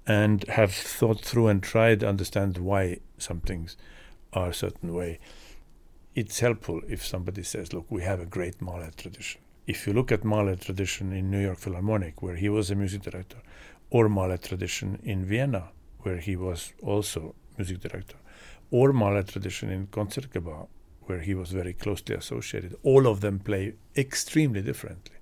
and 0.05 0.43
have 0.49 0.73
thought 0.73 1.21
through 1.21 1.47
and 1.47 1.63
tried 1.63 2.01
to 2.01 2.07
understand 2.07 2.57
why 2.57 2.99
some 3.17 3.39
things 3.39 3.77
are 4.33 4.49
a 4.49 4.53
certain 4.53 4.93
way. 4.93 5.19
It's 6.15 6.39
helpful 6.39 6.81
if 6.87 7.05
somebody 7.05 7.43
says, 7.43 7.73
look, 7.73 7.85
we 7.89 8.03
have 8.03 8.19
a 8.19 8.25
great 8.25 8.61
Mahler 8.61 8.91
tradition. 8.95 9.41
If 9.65 9.87
you 9.87 9.93
look 9.93 10.11
at 10.11 10.23
Mahler 10.23 10.55
tradition 10.55 11.13
in 11.13 11.31
New 11.31 11.39
York 11.39 11.57
Philharmonic, 11.57 12.21
where 12.21 12.35
he 12.35 12.49
was 12.49 12.69
a 12.69 12.75
music 12.75 13.03
director, 13.03 13.37
or 13.89 14.09
Mahler 14.09 14.37
tradition 14.37 14.99
in 15.03 15.25
Vienna, 15.25 15.69
where 15.99 16.17
he 16.17 16.35
was 16.35 16.73
also 16.81 17.33
music 17.57 17.79
director, 17.79 18.17
or 18.71 18.91
Mahler 18.91 19.23
tradition 19.23 19.69
in 19.69 19.87
Concertgebouw, 19.87 20.67
where 21.05 21.19
he 21.19 21.33
was 21.33 21.51
very 21.51 21.73
closely 21.73 22.15
associated, 22.15 22.75
all 22.83 23.07
of 23.07 23.21
them 23.21 23.39
play 23.39 23.73
extremely 23.95 24.61
differently. 24.61 25.15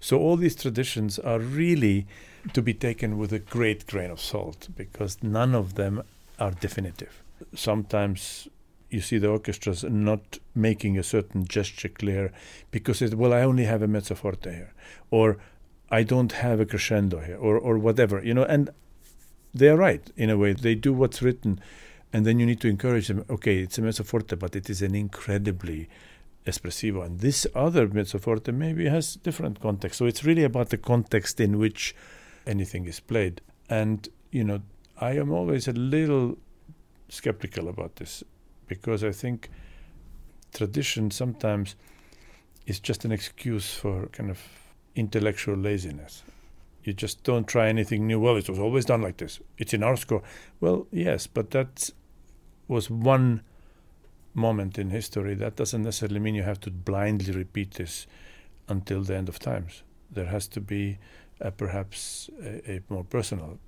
So 0.00 0.18
all 0.18 0.36
these 0.36 0.56
traditions 0.56 1.18
are 1.18 1.38
really 1.38 2.06
to 2.52 2.62
be 2.62 2.74
taken 2.74 3.18
with 3.18 3.32
a 3.32 3.38
great 3.38 3.86
grain 3.86 4.10
of 4.10 4.20
salt 4.20 4.68
because 4.76 5.22
none 5.22 5.54
of 5.54 5.74
them 5.74 6.02
are 6.38 6.52
definitive. 6.52 7.22
Sometimes 7.54 8.48
you 8.90 9.00
see 9.00 9.18
the 9.18 9.28
orchestras 9.28 9.84
not 9.84 10.38
making 10.54 10.98
a 10.98 11.02
certain 11.02 11.46
gesture 11.46 11.88
clear 11.88 12.32
because 12.70 13.02
it, 13.02 13.14
well, 13.14 13.34
I 13.34 13.42
only 13.42 13.64
have 13.64 13.82
a 13.82 13.88
mezzo 13.88 14.14
forte 14.14 14.54
here, 14.54 14.72
or 15.10 15.36
I 15.90 16.02
don't 16.02 16.32
have 16.32 16.60
a 16.60 16.66
crescendo 16.66 17.20
here, 17.20 17.36
or 17.36 17.58
or 17.58 17.78
whatever, 17.78 18.22
you 18.24 18.34
know. 18.34 18.44
And 18.44 18.70
they 19.54 19.68
are 19.68 19.76
right 19.76 20.10
in 20.16 20.30
a 20.30 20.38
way. 20.38 20.52
They 20.52 20.74
do 20.74 20.92
what's 20.92 21.22
written 21.22 21.60
and 22.12 22.24
then 22.24 22.38
you 22.38 22.46
need 22.46 22.60
to 22.60 22.68
encourage 22.68 23.08
them 23.08 23.24
okay 23.28 23.58
it's 23.58 23.78
a 23.78 23.82
mezzo 23.82 24.02
forte 24.02 24.36
but 24.36 24.56
it 24.56 24.70
is 24.70 24.82
an 24.82 24.94
incredibly 24.94 25.88
espressivo. 26.46 27.04
And 27.04 27.20
this 27.20 27.46
other 27.54 27.88
mezzo 27.88 28.18
forte 28.18 28.52
maybe 28.52 28.88
has 28.88 29.16
different 29.16 29.60
context. 29.60 29.98
So 29.98 30.06
it's 30.06 30.24
really 30.24 30.44
about 30.44 30.70
the 30.70 30.78
context 30.78 31.40
in 31.40 31.58
which 31.58 31.94
anything 32.46 32.86
is 32.86 33.00
played. 33.00 33.42
And 33.68 34.08
you 34.30 34.44
know 34.44 34.60
i 35.00 35.12
am 35.12 35.30
always 35.32 35.68
a 35.68 35.72
little 35.72 36.36
skeptical 37.08 37.68
about 37.68 37.96
this 37.96 38.22
because 38.66 39.02
i 39.02 39.12
think 39.12 39.48
tradition 40.52 41.10
sometimes 41.10 41.76
is 42.66 42.80
just 42.80 43.04
an 43.04 43.12
excuse 43.12 43.74
for 43.74 44.06
kind 44.08 44.30
of 44.30 44.40
intellectual 44.94 45.56
laziness 45.56 46.22
you 46.84 46.92
just 46.92 47.22
don't 47.22 47.46
try 47.46 47.68
anything 47.68 48.06
new. 48.06 48.20
Well, 48.20 48.36
it 48.36 48.48
was 48.48 48.58
always 48.58 48.84
done 48.84 49.02
like 49.02 49.18
this. 49.18 49.40
It's 49.58 49.74
in 49.74 49.82
our 49.82 49.96
score. 49.96 50.22
Well, 50.60 50.86
yes, 50.90 51.26
but 51.26 51.50
that 51.50 51.90
was 52.66 52.88
one 52.88 53.42
moment 54.34 54.78
in 54.78 54.90
history. 54.90 55.34
That 55.34 55.56
doesn't 55.56 55.82
necessarily 55.82 56.20
mean 56.20 56.34
you 56.34 56.44
have 56.44 56.60
to 56.60 56.70
blindly 56.70 57.32
repeat 57.32 57.74
this 57.74 58.06
until 58.68 59.02
the 59.02 59.16
end 59.16 59.28
of 59.28 59.38
times. 59.38 59.82
There 60.10 60.26
has 60.26 60.48
to 60.48 60.60
be 60.60 60.98
perhaps 61.56 62.30
a, 62.42 62.72
a 62.72 62.80
more 62.88 63.04
personal 63.04 63.58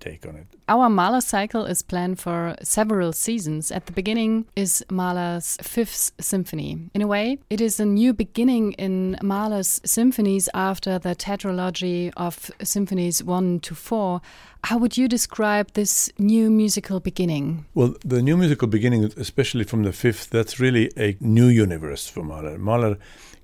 take 0.00 0.26
on 0.26 0.36
it. 0.36 0.46
Our 0.68 0.88
Mahler 0.88 1.20
cycle 1.20 1.64
is 1.64 1.82
planned 1.82 2.18
for 2.18 2.56
several 2.62 3.12
seasons. 3.12 3.70
At 3.70 3.86
the 3.86 3.92
beginning 3.92 4.46
is 4.56 4.84
Mahler's 4.90 5.56
Fifth 5.62 6.12
Symphony. 6.20 6.90
In 6.94 7.02
a 7.02 7.06
way, 7.06 7.38
it 7.50 7.60
is 7.60 7.78
a 7.80 7.84
new 7.84 8.12
beginning 8.12 8.72
in 8.72 9.16
Mahler's 9.22 9.80
symphonies 9.84 10.48
after 10.54 10.98
the 10.98 11.14
tetralogy 11.14 12.12
of 12.16 12.50
symphonies 12.62 13.22
1 13.22 13.60
to 13.60 13.74
4. 13.74 14.20
How 14.64 14.78
would 14.78 14.96
you 14.96 15.06
describe 15.06 15.72
this 15.74 16.10
new 16.18 16.50
musical 16.50 16.98
beginning? 16.98 17.66
Well, 17.74 17.94
the 18.04 18.20
new 18.20 18.36
musical 18.36 18.66
beginning, 18.66 19.04
especially 19.16 19.64
from 19.64 19.84
the 19.84 19.92
fifth, 19.92 20.30
that's 20.30 20.58
really 20.58 20.90
a 20.96 21.16
new 21.20 21.46
universe 21.46 22.08
for 22.08 22.24
Mahler. 22.24 22.58
Mahler 22.58 22.98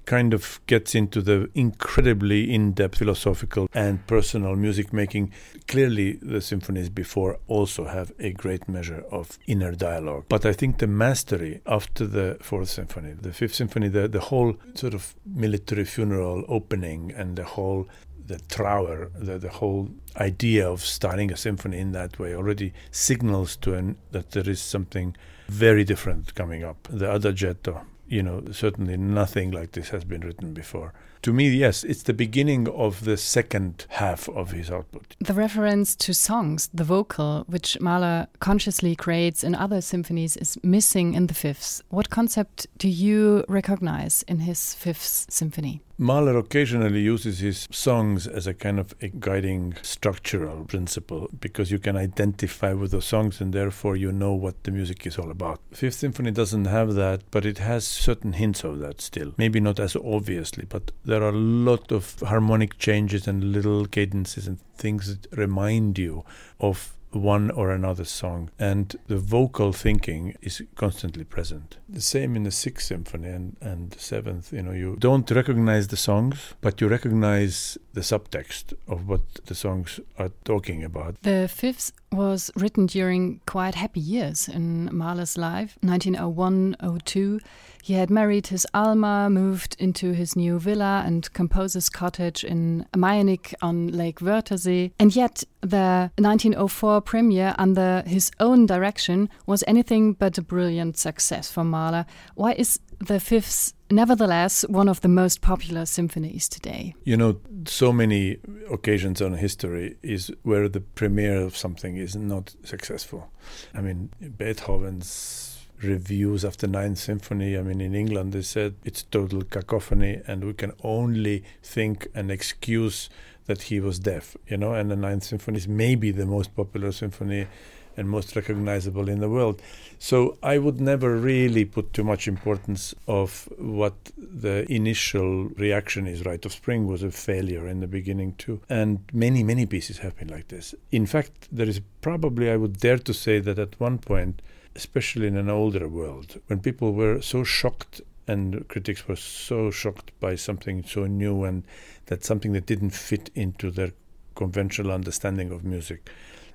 kind 0.05 0.35
of 0.35 0.61
gets 0.67 0.95
into 0.95 1.23
the 1.23 1.49
incredibly 1.55 2.53
in 2.53 2.73
depth 2.73 2.99
philosophical 2.99 3.69
and 3.73 4.07
personal 4.07 4.57
music 4.57 4.93
making. 4.93 5.33
Clearly, 5.69 6.19
the 6.23 6.41
symphonies 6.41 6.89
before 6.89 7.39
also 7.47 7.87
have 7.87 8.13
a 8.19 8.33
great 8.33 8.69
measure 8.69 9.05
of 9.11 9.39
inner 9.47 9.73
dialogue. 9.73 10.25
But 10.29 10.45
I 10.45 10.53
think 10.53 10.79
the 10.79 10.87
mastery 10.87 11.61
after 11.67 12.07
the 12.07 12.39
Fourth 12.41 12.69
Symphony, 12.69 13.13
the 13.13 13.33
Fifth 13.33 13.55
Symphony, 13.55 13.89
the, 13.89 14.09
the 14.09 14.21
whole 14.21 14.57
sort 14.75 14.95
of 14.95 15.15
military 15.25 15.85
funeral 15.85 16.45
opening 16.49 17.13
and 17.13 17.37
the 17.37 17.45
whole 17.45 17.89
the 18.27 18.39
Trauer, 18.49 19.11
the, 19.15 19.39
the 19.39 19.49
whole 19.49 19.89
idea 20.17 20.69
of 20.69 20.81
starting 20.81 21.33
a 21.33 21.37
symphony 21.37 21.79
in 21.79 21.93
that 21.93 22.19
way 22.19 22.35
already 22.35 22.73
signals 22.91 23.57
to 23.57 23.75
an 23.75 23.97
that 24.13 24.31
there 24.31 24.49
is 24.49 24.61
something 24.61 25.17
very 25.49 25.85
different 25.85 26.35
coming 26.35 26.63
up. 26.63 26.89
The 26.91 27.07
Adagietto, 27.07 27.85
you 28.13 28.23
know, 28.23 28.43
certainly 28.53 28.99
nothing 28.99 29.51
like 29.51 29.73
this 29.73 29.89
has 29.89 30.05
been 30.05 30.21
written 30.21 30.53
before. 30.53 30.93
To 31.23 31.33
me, 31.33 31.49
yes, 31.51 31.85
it's 31.85 32.03
the 32.03 32.13
beginning 32.13 32.67
of 32.69 33.05
the 33.05 33.17
second 33.17 33.87
half 33.91 34.29
of 34.31 34.51
his 34.51 34.73
output. 34.73 35.15
The 35.21 35.35
reference 35.35 35.95
to 35.97 36.13
songs, 36.13 36.69
the 36.75 36.83
vocal, 36.83 37.45
which 37.47 37.79
Mahler 37.81 38.27
consciously 38.41 38.97
creates 38.97 39.45
in 39.45 39.55
other 39.55 39.81
symphonies, 39.81 40.37
is 40.37 40.59
missing 40.65 41.15
in 41.15 41.29
the 41.29 41.35
fifth. 41.35 41.81
What 41.91 42.11
concept 42.11 42.67
do 42.77 42.89
you 42.89 43.45
recognize 43.47 44.25
in 44.27 44.41
his 44.41 44.75
fifth 44.75 45.27
symphony? 45.31 45.81
Mahler 46.03 46.37
occasionally 46.37 47.01
uses 47.01 47.39
his 47.39 47.69
songs 47.71 48.27
as 48.27 48.49
a 48.49 48.55
kind 48.55 48.81
of 48.81 48.93
a 49.01 49.09
guiding 49.09 49.75
structural 49.83 50.65
principle 50.65 51.29
because 51.39 51.71
you 51.71 51.79
can 51.79 51.97
identify 51.97 52.73
with 52.73 52.91
the 52.91 53.01
songs 53.01 53.41
and 53.41 53.53
therefore 53.53 53.95
you 53.95 54.11
know 54.11 54.33
what 54.33 54.65
the 54.65 54.73
music 54.73 55.07
is 55.07 55.17
all 55.17 55.31
about. 55.31 55.61
Fifth 55.71 55.95
Symphony 55.95 56.33
doesn't 56.33 56.65
have 56.65 56.95
that, 56.95 57.21
but 57.31 57.47
it 57.47 57.59
has 57.59 57.87
certain 57.87 58.33
hints 58.33 58.65
of 58.65 58.81
that 58.81 59.01
still. 59.01 59.33
Maybe 59.37 59.61
not 59.61 59.79
as 59.79 59.95
obviously, 59.95 60.65
but 60.69 60.91
there 61.13 61.23
are 61.23 61.29
a 61.29 61.33
lot 61.33 61.93
of 61.93 62.19
harmonic 62.21 62.79
changes 62.79 63.29
and 63.29 63.53
little 63.53 63.85
cadences 63.85 64.47
and 64.47 64.59
things 64.79 65.15
that 65.15 65.37
remind 65.37 65.99
you 65.99 66.25
of 66.59 66.97
one 67.11 67.51
or 67.51 67.71
another 67.71 68.05
song, 68.05 68.51
and 68.59 68.97
the 69.09 69.19
vocal 69.19 69.75
thinking 69.75 70.35
is 70.41 70.63
constantly 70.75 71.25
present. 71.25 71.77
The 71.87 72.01
same 72.01 72.35
in 72.35 72.45
the 72.45 72.51
Sixth 72.51 72.87
Symphony 72.87 73.29
and, 73.29 73.57
and 73.61 73.91
the 73.91 73.99
Seventh. 73.99 74.55
You 74.55 74.63
know, 74.63 74.73
you 74.73 74.97
don't 74.99 75.31
recognize 75.31 75.89
the 75.89 75.99
songs, 75.99 76.55
but 76.63 76.81
you 76.81 76.89
recognize 76.89 77.77
the 77.93 78.01
subtext 78.01 78.73
of 78.89 79.07
what 79.07 79.21
the 79.45 79.55
songs 79.55 80.01
are 80.19 80.31
talking 80.45 80.83
about. 80.83 81.21
The 81.21 81.47
Fifth 81.47 81.93
was 82.13 82.51
written 82.57 82.87
during 82.87 83.41
quite 83.47 83.75
happy 83.75 84.01
years 84.01 84.49
in 84.49 84.89
Mahler's 84.93 85.39
life, 85.39 85.79
1901-02. 85.83 87.41
He 87.83 87.95
had 87.95 88.11
married 88.11 88.47
his 88.47 88.67
Alma, 88.75 89.29
moved 89.29 89.75
into 89.79 90.13
his 90.13 90.37
new 90.37 90.59
villa 90.59 91.03
and 91.05 91.33
composer's 91.33 91.89
cottage 91.89 92.45
in 92.45 92.87
Maiernigg 92.95 93.55
on 93.61 93.89
Lake 93.89 94.21
Wörthersee. 94.21 94.93
And 95.01 95.17
yet 95.17 95.43
the 95.63 96.11
1904 96.19 97.01
premiere 97.01 97.55
under 97.59 98.03
his 98.07 98.31
own 98.39 98.67
direction 98.67 99.29
was 99.47 99.65
anything 99.67 100.13
but 100.13 100.39
a 100.39 100.43
brilliant 100.43 100.97
success 100.97 101.51
for 101.51 101.65
Mahler. 101.65 102.07
Why 102.35 102.53
is 102.53 102.79
the 103.07 103.19
Fifth 103.21 103.75
nevertheless 103.91 104.65
one 104.69 104.89
of 104.89 105.01
the 105.01 105.09
most 105.09 105.41
popular 105.41 105.85
symphonies 105.87 106.49
today? 106.49 106.95
You 107.05 107.17
know, 107.17 107.41
so 107.67 107.93
many 107.93 108.39
occasions 108.71 109.21
on 109.21 109.35
history 109.35 109.97
is 110.03 110.33
where 110.43 110.69
the 110.69 110.81
premiere 110.81 111.43
of 111.43 111.57
something 111.57 111.97
is 111.97 112.15
not 112.15 112.55
successful. 112.65 113.31
I 113.75 113.81
mean, 113.81 114.11
Beethoven's 114.39 115.59
reviews 115.83 116.45
after 116.45 116.67
the 116.67 116.73
Ninth 116.73 116.99
Symphony. 116.99 117.59
I 117.59 117.63
mean, 117.63 117.81
in 117.81 117.95
England, 117.95 118.33
they 118.33 118.43
said 118.43 118.77
it's 118.85 119.03
total 119.03 119.43
cacophony, 119.43 120.23
and 120.27 120.45
we 120.45 120.55
can 120.55 120.73
only 120.83 121.45
think 121.63 122.07
and 122.15 122.31
excuse 122.31 123.11
that 123.47 123.63
he 123.63 123.81
was 123.81 123.99
deaf, 123.99 124.37
you 124.47 124.57
know. 124.57 124.75
And 124.75 124.91
the 124.91 124.97
Ninth 124.97 125.25
Symphony 125.25 125.59
is 125.59 125.67
maybe 125.67 126.13
the 126.13 126.27
most 126.27 126.55
popular 126.55 126.93
symphony 126.93 127.49
and 127.97 128.09
most 128.09 128.35
recognizable 128.37 129.09
in 129.09 129.21
the 129.21 129.29
world. 129.29 129.61
So 129.99 130.37
I 130.43 130.59
would 130.59 130.81
never 130.81 131.17
really 131.17 131.65
put 131.65 131.93
too 131.93 132.05
much 132.05 132.27
importance 132.27 132.95
of 133.07 133.49
what 133.59 133.95
the 134.17 134.71
initial 134.73 135.45
reaction 135.51 136.07
is. 136.07 136.25
Rite 136.25 136.45
of 136.45 136.53
Spring 136.53 136.87
was 136.87 137.03
a 137.03 137.11
failure 137.11 137.67
in 137.69 137.81
the 137.81 137.87
beginning 137.87 138.35
too, 138.37 138.61
and 138.69 139.01
many 139.13 139.43
many 139.43 139.67
pieces 139.67 139.99
have 139.99 140.17
been 140.17 140.29
like 140.29 140.49
this. 140.49 140.75
In 140.91 141.07
fact, 141.07 141.49
there 141.53 141.69
is 141.69 141.81
probably 142.01 142.51
I 142.51 142.57
would 142.57 142.79
dare 142.79 142.99
to 142.99 143.15
say 143.15 143.39
that 143.41 143.59
at 143.59 143.79
one 143.79 143.99
point 143.99 144.43
especially 144.75 145.27
in 145.27 145.37
an 145.37 145.51
older 145.51 145.89
world, 145.89 146.41
when 146.47 146.61
people 146.61 146.93
were 146.93 147.21
so 147.21 147.45
shocked 147.45 148.01
and 148.27 148.67
critics 148.69 149.07
were 149.09 149.17
so 149.17 149.71
shocked 149.71 150.13
by 150.21 150.35
something 150.35 150.83
so 150.85 151.07
new 151.07 151.45
and 151.45 151.65
that 152.07 152.25
something 152.25 152.53
that 152.53 152.67
didn't 152.67 152.91
fit 152.91 153.31
into 153.35 153.71
their 153.71 153.93
conventional 154.35 154.93
understanding 154.93 155.51
of 155.51 155.65
music, 155.65 156.09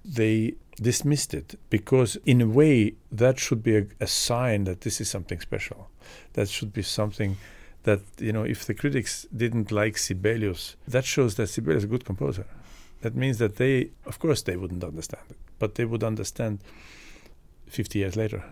they 0.08 0.56
dismissed 0.82 1.34
it 1.34 1.60
because, 1.70 2.18
in 2.26 2.42
a 2.42 2.48
way, 2.48 2.94
that 3.12 3.40
should 3.40 3.62
be 3.62 3.78
a, 3.78 3.86
a 4.00 4.08
sign 4.08 4.64
that 4.64 4.82
this 4.82 5.02
is 5.02 5.10
something 5.10 5.40
special. 5.42 5.90
That 6.34 6.50
should 6.50 6.72
be 6.72 6.84
something 6.84 7.38
that, 7.84 8.02
you 8.20 8.32
know, 8.32 8.44
if 8.44 8.66
the 8.66 8.74
critics 8.74 9.26
didn't 9.36 9.72
like 9.72 9.98
Sibelius, 9.98 10.76
that 10.88 11.06
shows 11.06 11.36
that 11.36 11.48
Sibelius 11.48 11.80
is 11.80 11.84
a 11.86 11.88
good 11.88 12.06
composer. 12.06 12.46
That 13.02 13.16
means 13.16 13.38
that 13.38 13.58
they, 13.58 13.92
of 14.06 14.20
course, 14.20 14.42
they 14.42 14.58
wouldn't 14.58 14.84
understand 14.84 15.24
it, 15.30 15.38
but 15.60 15.76
they 15.76 15.86
would 15.86 16.04
understand 16.04 16.60
50 17.68 18.00
years 18.00 18.16
later. 18.16 18.44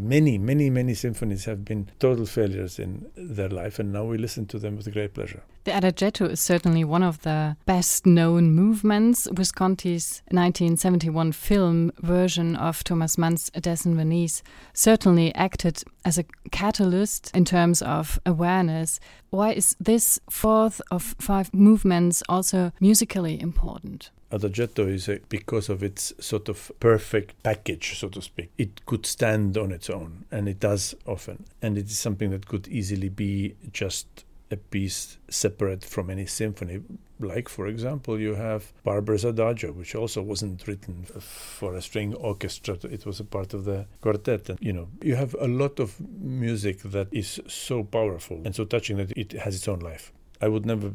Many, 0.00 0.38
many, 0.38 0.70
many 0.70 0.94
symphonies 0.94 1.44
have 1.46 1.64
been 1.64 1.90
total 1.98 2.24
failures 2.24 2.78
in 2.78 3.10
their 3.16 3.48
life, 3.48 3.80
and 3.80 3.92
now 3.92 4.04
we 4.04 4.16
listen 4.16 4.46
to 4.46 4.58
them 4.58 4.76
with 4.76 4.92
great 4.92 5.12
pleasure. 5.12 5.42
The 5.64 5.72
Adagietto 5.72 6.30
is 6.30 6.40
certainly 6.40 6.84
one 6.84 7.02
of 7.02 7.22
the 7.22 7.56
best 7.66 8.06
known 8.06 8.52
movements. 8.52 9.26
Visconti's 9.32 10.22
1971 10.30 11.32
film 11.32 11.90
version 11.98 12.54
of 12.54 12.84
Thomas 12.84 13.18
Mann's 13.18 13.50
Death 13.50 13.84
in 13.84 13.96
Venice 13.96 14.42
certainly 14.72 15.34
acted 15.34 15.82
as 16.04 16.16
a 16.16 16.24
catalyst 16.52 17.30
in 17.34 17.44
terms 17.44 17.82
of 17.82 18.20
awareness. 18.24 19.00
Why 19.30 19.52
is 19.52 19.74
this 19.80 20.20
fourth 20.30 20.80
of 20.92 21.16
five 21.18 21.52
movements 21.52 22.22
also 22.28 22.72
musically 22.80 23.40
important? 23.40 24.10
Adagietto 24.30 24.86
is 24.88 25.08
a, 25.08 25.20
because 25.28 25.68
of 25.68 25.82
its 25.82 26.12
sort 26.20 26.48
of 26.48 26.70
perfect 26.80 27.42
package, 27.42 27.98
so 27.98 28.08
to 28.08 28.20
speak. 28.20 28.50
It 28.58 28.84
could 28.84 29.06
stand 29.06 29.56
on 29.56 29.72
its 29.72 29.88
own, 29.88 30.26
and 30.30 30.48
it 30.48 30.60
does 30.60 30.94
often. 31.06 31.44
And 31.62 31.78
it 31.78 31.86
is 31.86 31.98
something 31.98 32.30
that 32.30 32.46
could 32.46 32.68
easily 32.68 33.08
be 33.08 33.54
just 33.72 34.24
a 34.50 34.56
piece 34.56 35.18
separate 35.28 35.84
from 35.84 36.10
any 36.10 36.26
symphony. 36.26 36.82
Like, 37.20 37.48
for 37.48 37.66
example, 37.66 38.18
you 38.18 38.34
have 38.34 38.72
Barber's 38.84 39.24
Adagio, 39.24 39.72
which 39.72 39.94
also 39.94 40.22
wasn't 40.22 40.66
written 40.66 41.04
for 41.04 41.74
a 41.74 41.82
string 41.82 42.14
orchestra. 42.14 42.78
It 42.84 43.04
was 43.04 43.20
a 43.20 43.24
part 43.24 43.54
of 43.54 43.64
the 43.64 43.86
quartet. 44.00 44.48
And, 44.48 44.58
you 44.60 44.72
know, 44.72 44.88
you 45.02 45.16
have 45.16 45.34
a 45.40 45.48
lot 45.48 45.80
of 45.80 46.00
music 46.00 46.80
that 46.82 47.08
is 47.12 47.40
so 47.46 47.82
powerful 47.82 48.40
and 48.44 48.54
so 48.54 48.64
touching 48.64 48.98
that 48.98 49.12
it 49.12 49.32
has 49.32 49.56
its 49.56 49.68
own 49.68 49.80
life. 49.80 50.12
I 50.40 50.48
would 50.48 50.64
never 50.64 50.92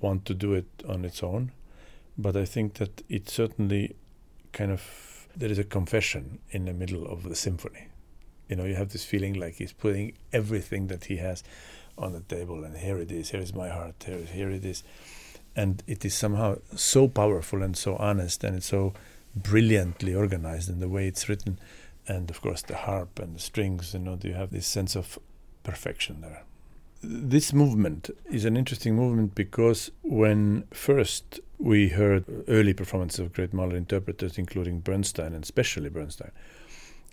want 0.00 0.24
to 0.26 0.34
do 0.34 0.52
it 0.52 0.66
on 0.88 1.04
its 1.04 1.22
own 1.22 1.52
but 2.16 2.36
I 2.36 2.44
think 2.44 2.74
that 2.74 3.02
it 3.08 3.28
certainly 3.28 3.94
kind 4.52 4.70
of 4.70 4.82
there 5.34 5.50
is 5.50 5.58
a 5.58 5.64
confession 5.64 6.38
in 6.50 6.66
the 6.66 6.74
middle 6.74 7.06
of 7.06 7.22
the 7.22 7.34
symphony. 7.34 7.88
You 8.48 8.56
know, 8.56 8.64
you 8.64 8.74
have 8.74 8.90
this 8.90 9.04
feeling 9.04 9.34
like 9.34 9.54
he's 9.54 9.72
putting 9.72 10.12
everything 10.32 10.88
that 10.88 11.04
he 11.04 11.16
has 11.16 11.42
on 11.96 12.12
the 12.12 12.20
table, 12.20 12.64
and 12.64 12.76
here 12.76 12.98
it 12.98 13.10
is, 13.10 13.30
here 13.30 13.40
is 13.40 13.54
my 13.54 13.68
heart, 13.68 13.94
here, 14.04 14.18
here 14.18 14.50
it 14.50 14.64
is. 14.64 14.82
And 15.54 15.82
it 15.86 16.04
is 16.04 16.14
somehow 16.14 16.58
so 16.74 17.08
powerful 17.08 17.62
and 17.62 17.76
so 17.76 17.96
honest, 17.96 18.44
and 18.44 18.56
it's 18.56 18.66
so 18.66 18.94
brilliantly 19.34 20.14
organized 20.14 20.68
in 20.68 20.80
the 20.80 20.88
way 20.88 21.06
it's 21.06 21.28
written. 21.28 21.58
And 22.06 22.30
of 22.30 22.40
course, 22.40 22.62
the 22.62 22.76
harp 22.76 23.18
and 23.18 23.36
the 23.36 23.40
strings, 23.40 23.94
you 23.94 24.00
know, 24.00 24.18
you 24.22 24.34
have 24.34 24.50
this 24.50 24.66
sense 24.66 24.96
of 24.96 25.18
perfection 25.62 26.20
there. 26.20 26.42
This 27.02 27.52
movement 27.52 28.10
is 28.30 28.44
an 28.44 28.56
interesting 28.56 28.94
movement 28.94 29.34
because 29.34 29.90
when 30.02 30.64
first 30.72 31.40
we 31.58 31.88
heard 31.88 32.24
early 32.48 32.74
performances 32.74 33.20
of 33.20 33.32
great 33.32 33.52
Mahler 33.52 33.76
interpreters, 33.76 34.38
including 34.38 34.80
Bernstein 34.80 35.32
and 35.32 35.44
especially 35.44 35.88
Bernstein. 35.88 36.32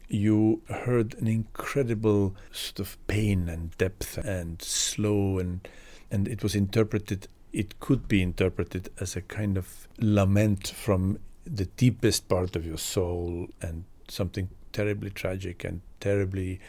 You 0.08 0.62
heard 0.69 1.13
an 1.15 1.28
incredible 1.28 2.36
sort 2.52 2.80
of 2.80 2.97
pain 3.08 3.47
and 3.47 3.78
depth 3.78 4.17
and 4.17 4.62
slow 4.62 5.38
and 5.38 5.67
and 6.12 6.28
it 6.28 6.41
was 6.41 6.56
interpreted 6.56 7.28
it 7.54 7.80
could 7.80 8.08
be 8.08 8.21
interpreted 8.21 8.89
as 8.99 9.15
a 9.15 9.21
kind 9.21 9.58
of 9.58 9.88
lament 9.99 10.67
from 10.67 11.19
the 11.45 11.65
deepest 11.65 12.28
part 12.28 12.56
of 12.56 12.65
your 12.65 12.78
soul 12.78 13.47
and 13.62 13.84
something 14.08 14.49
terribly 14.71 15.10
tragic 15.10 15.63
and 15.63 15.82
terribly 15.99 16.60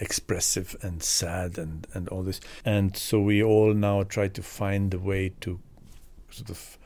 expressive 0.00 0.76
and 0.82 1.02
sad 1.02 1.58
and, 1.58 1.86
and 1.94 2.08
all 2.08 2.22
this. 2.22 2.40
And 2.64 2.96
so 2.96 3.20
we 3.20 3.42
all 3.42 3.74
now 3.74 4.02
try 4.04 4.28
to 4.28 4.42
find 4.42 4.94
a 4.94 4.98
way 4.98 5.32
to 5.40 5.60
sort 6.30 6.50
of 6.50 6.78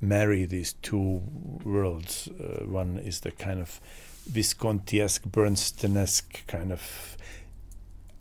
marry 0.00 0.44
these 0.44 0.74
two 0.74 1.22
worlds. 1.64 2.28
Uh, 2.28 2.64
one 2.64 2.98
is 2.98 3.20
the 3.20 3.32
kind 3.32 3.60
of 3.60 3.80
Visconti-esque, 4.26 5.24
Bernstein-esque 5.24 6.46
kind 6.46 6.70
of 6.70 7.16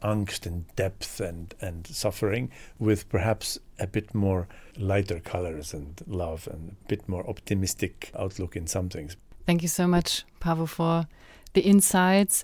angst 0.03 0.45
and 0.45 0.65
depth 0.75 1.19
and, 1.19 1.53
and 1.60 1.86
suffering 1.88 2.51
with 2.80 3.10
perhaps 3.10 3.60
a 3.80 3.88
bit 3.88 4.13
more 4.13 4.47
lighter 4.77 5.19
colors 5.19 5.73
and 5.73 6.01
love 6.08 6.47
and 6.51 6.69
a 6.69 6.88
bit 6.88 7.08
more 7.10 7.27
optimistic 7.30 8.12
outlook 8.17 8.56
in 8.56 8.67
some 8.67 8.89
things. 8.89 9.17
Thank 9.45 9.62
you 9.62 9.67
so 9.67 9.88
much, 9.88 10.23
Paavo, 10.39 10.67
for 10.67 11.08
the 11.53 11.62
insights. 11.62 12.43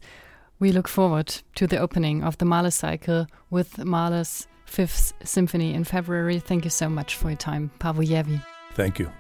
We 0.64 0.72
look 0.72 0.88
forward 0.88 1.28
to 1.56 1.68
the 1.68 1.78
opening 1.78 2.24
of 2.24 2.38
the 2.38 2.46
Mahler 2.46 2.72
cycle 2.72 3.28
with 3.50 3.84
Mahler's 3.84 4.48
Fifth 4.64 5.12
Symphony 5.22 5.74
in 5.74 5.84
February. 5.84 6.40
Thank 6.40 6.64
you 6.64 6.70
so 6.70 6.88
much 6.88 7.18
for 7.18 7.28
your 7.28 7.38
time, 7.38 7.70
Paavo 7.80 8.02
Järvi. 8.02 8.42
Thank 8.74 8.98
you. 8.98 9.12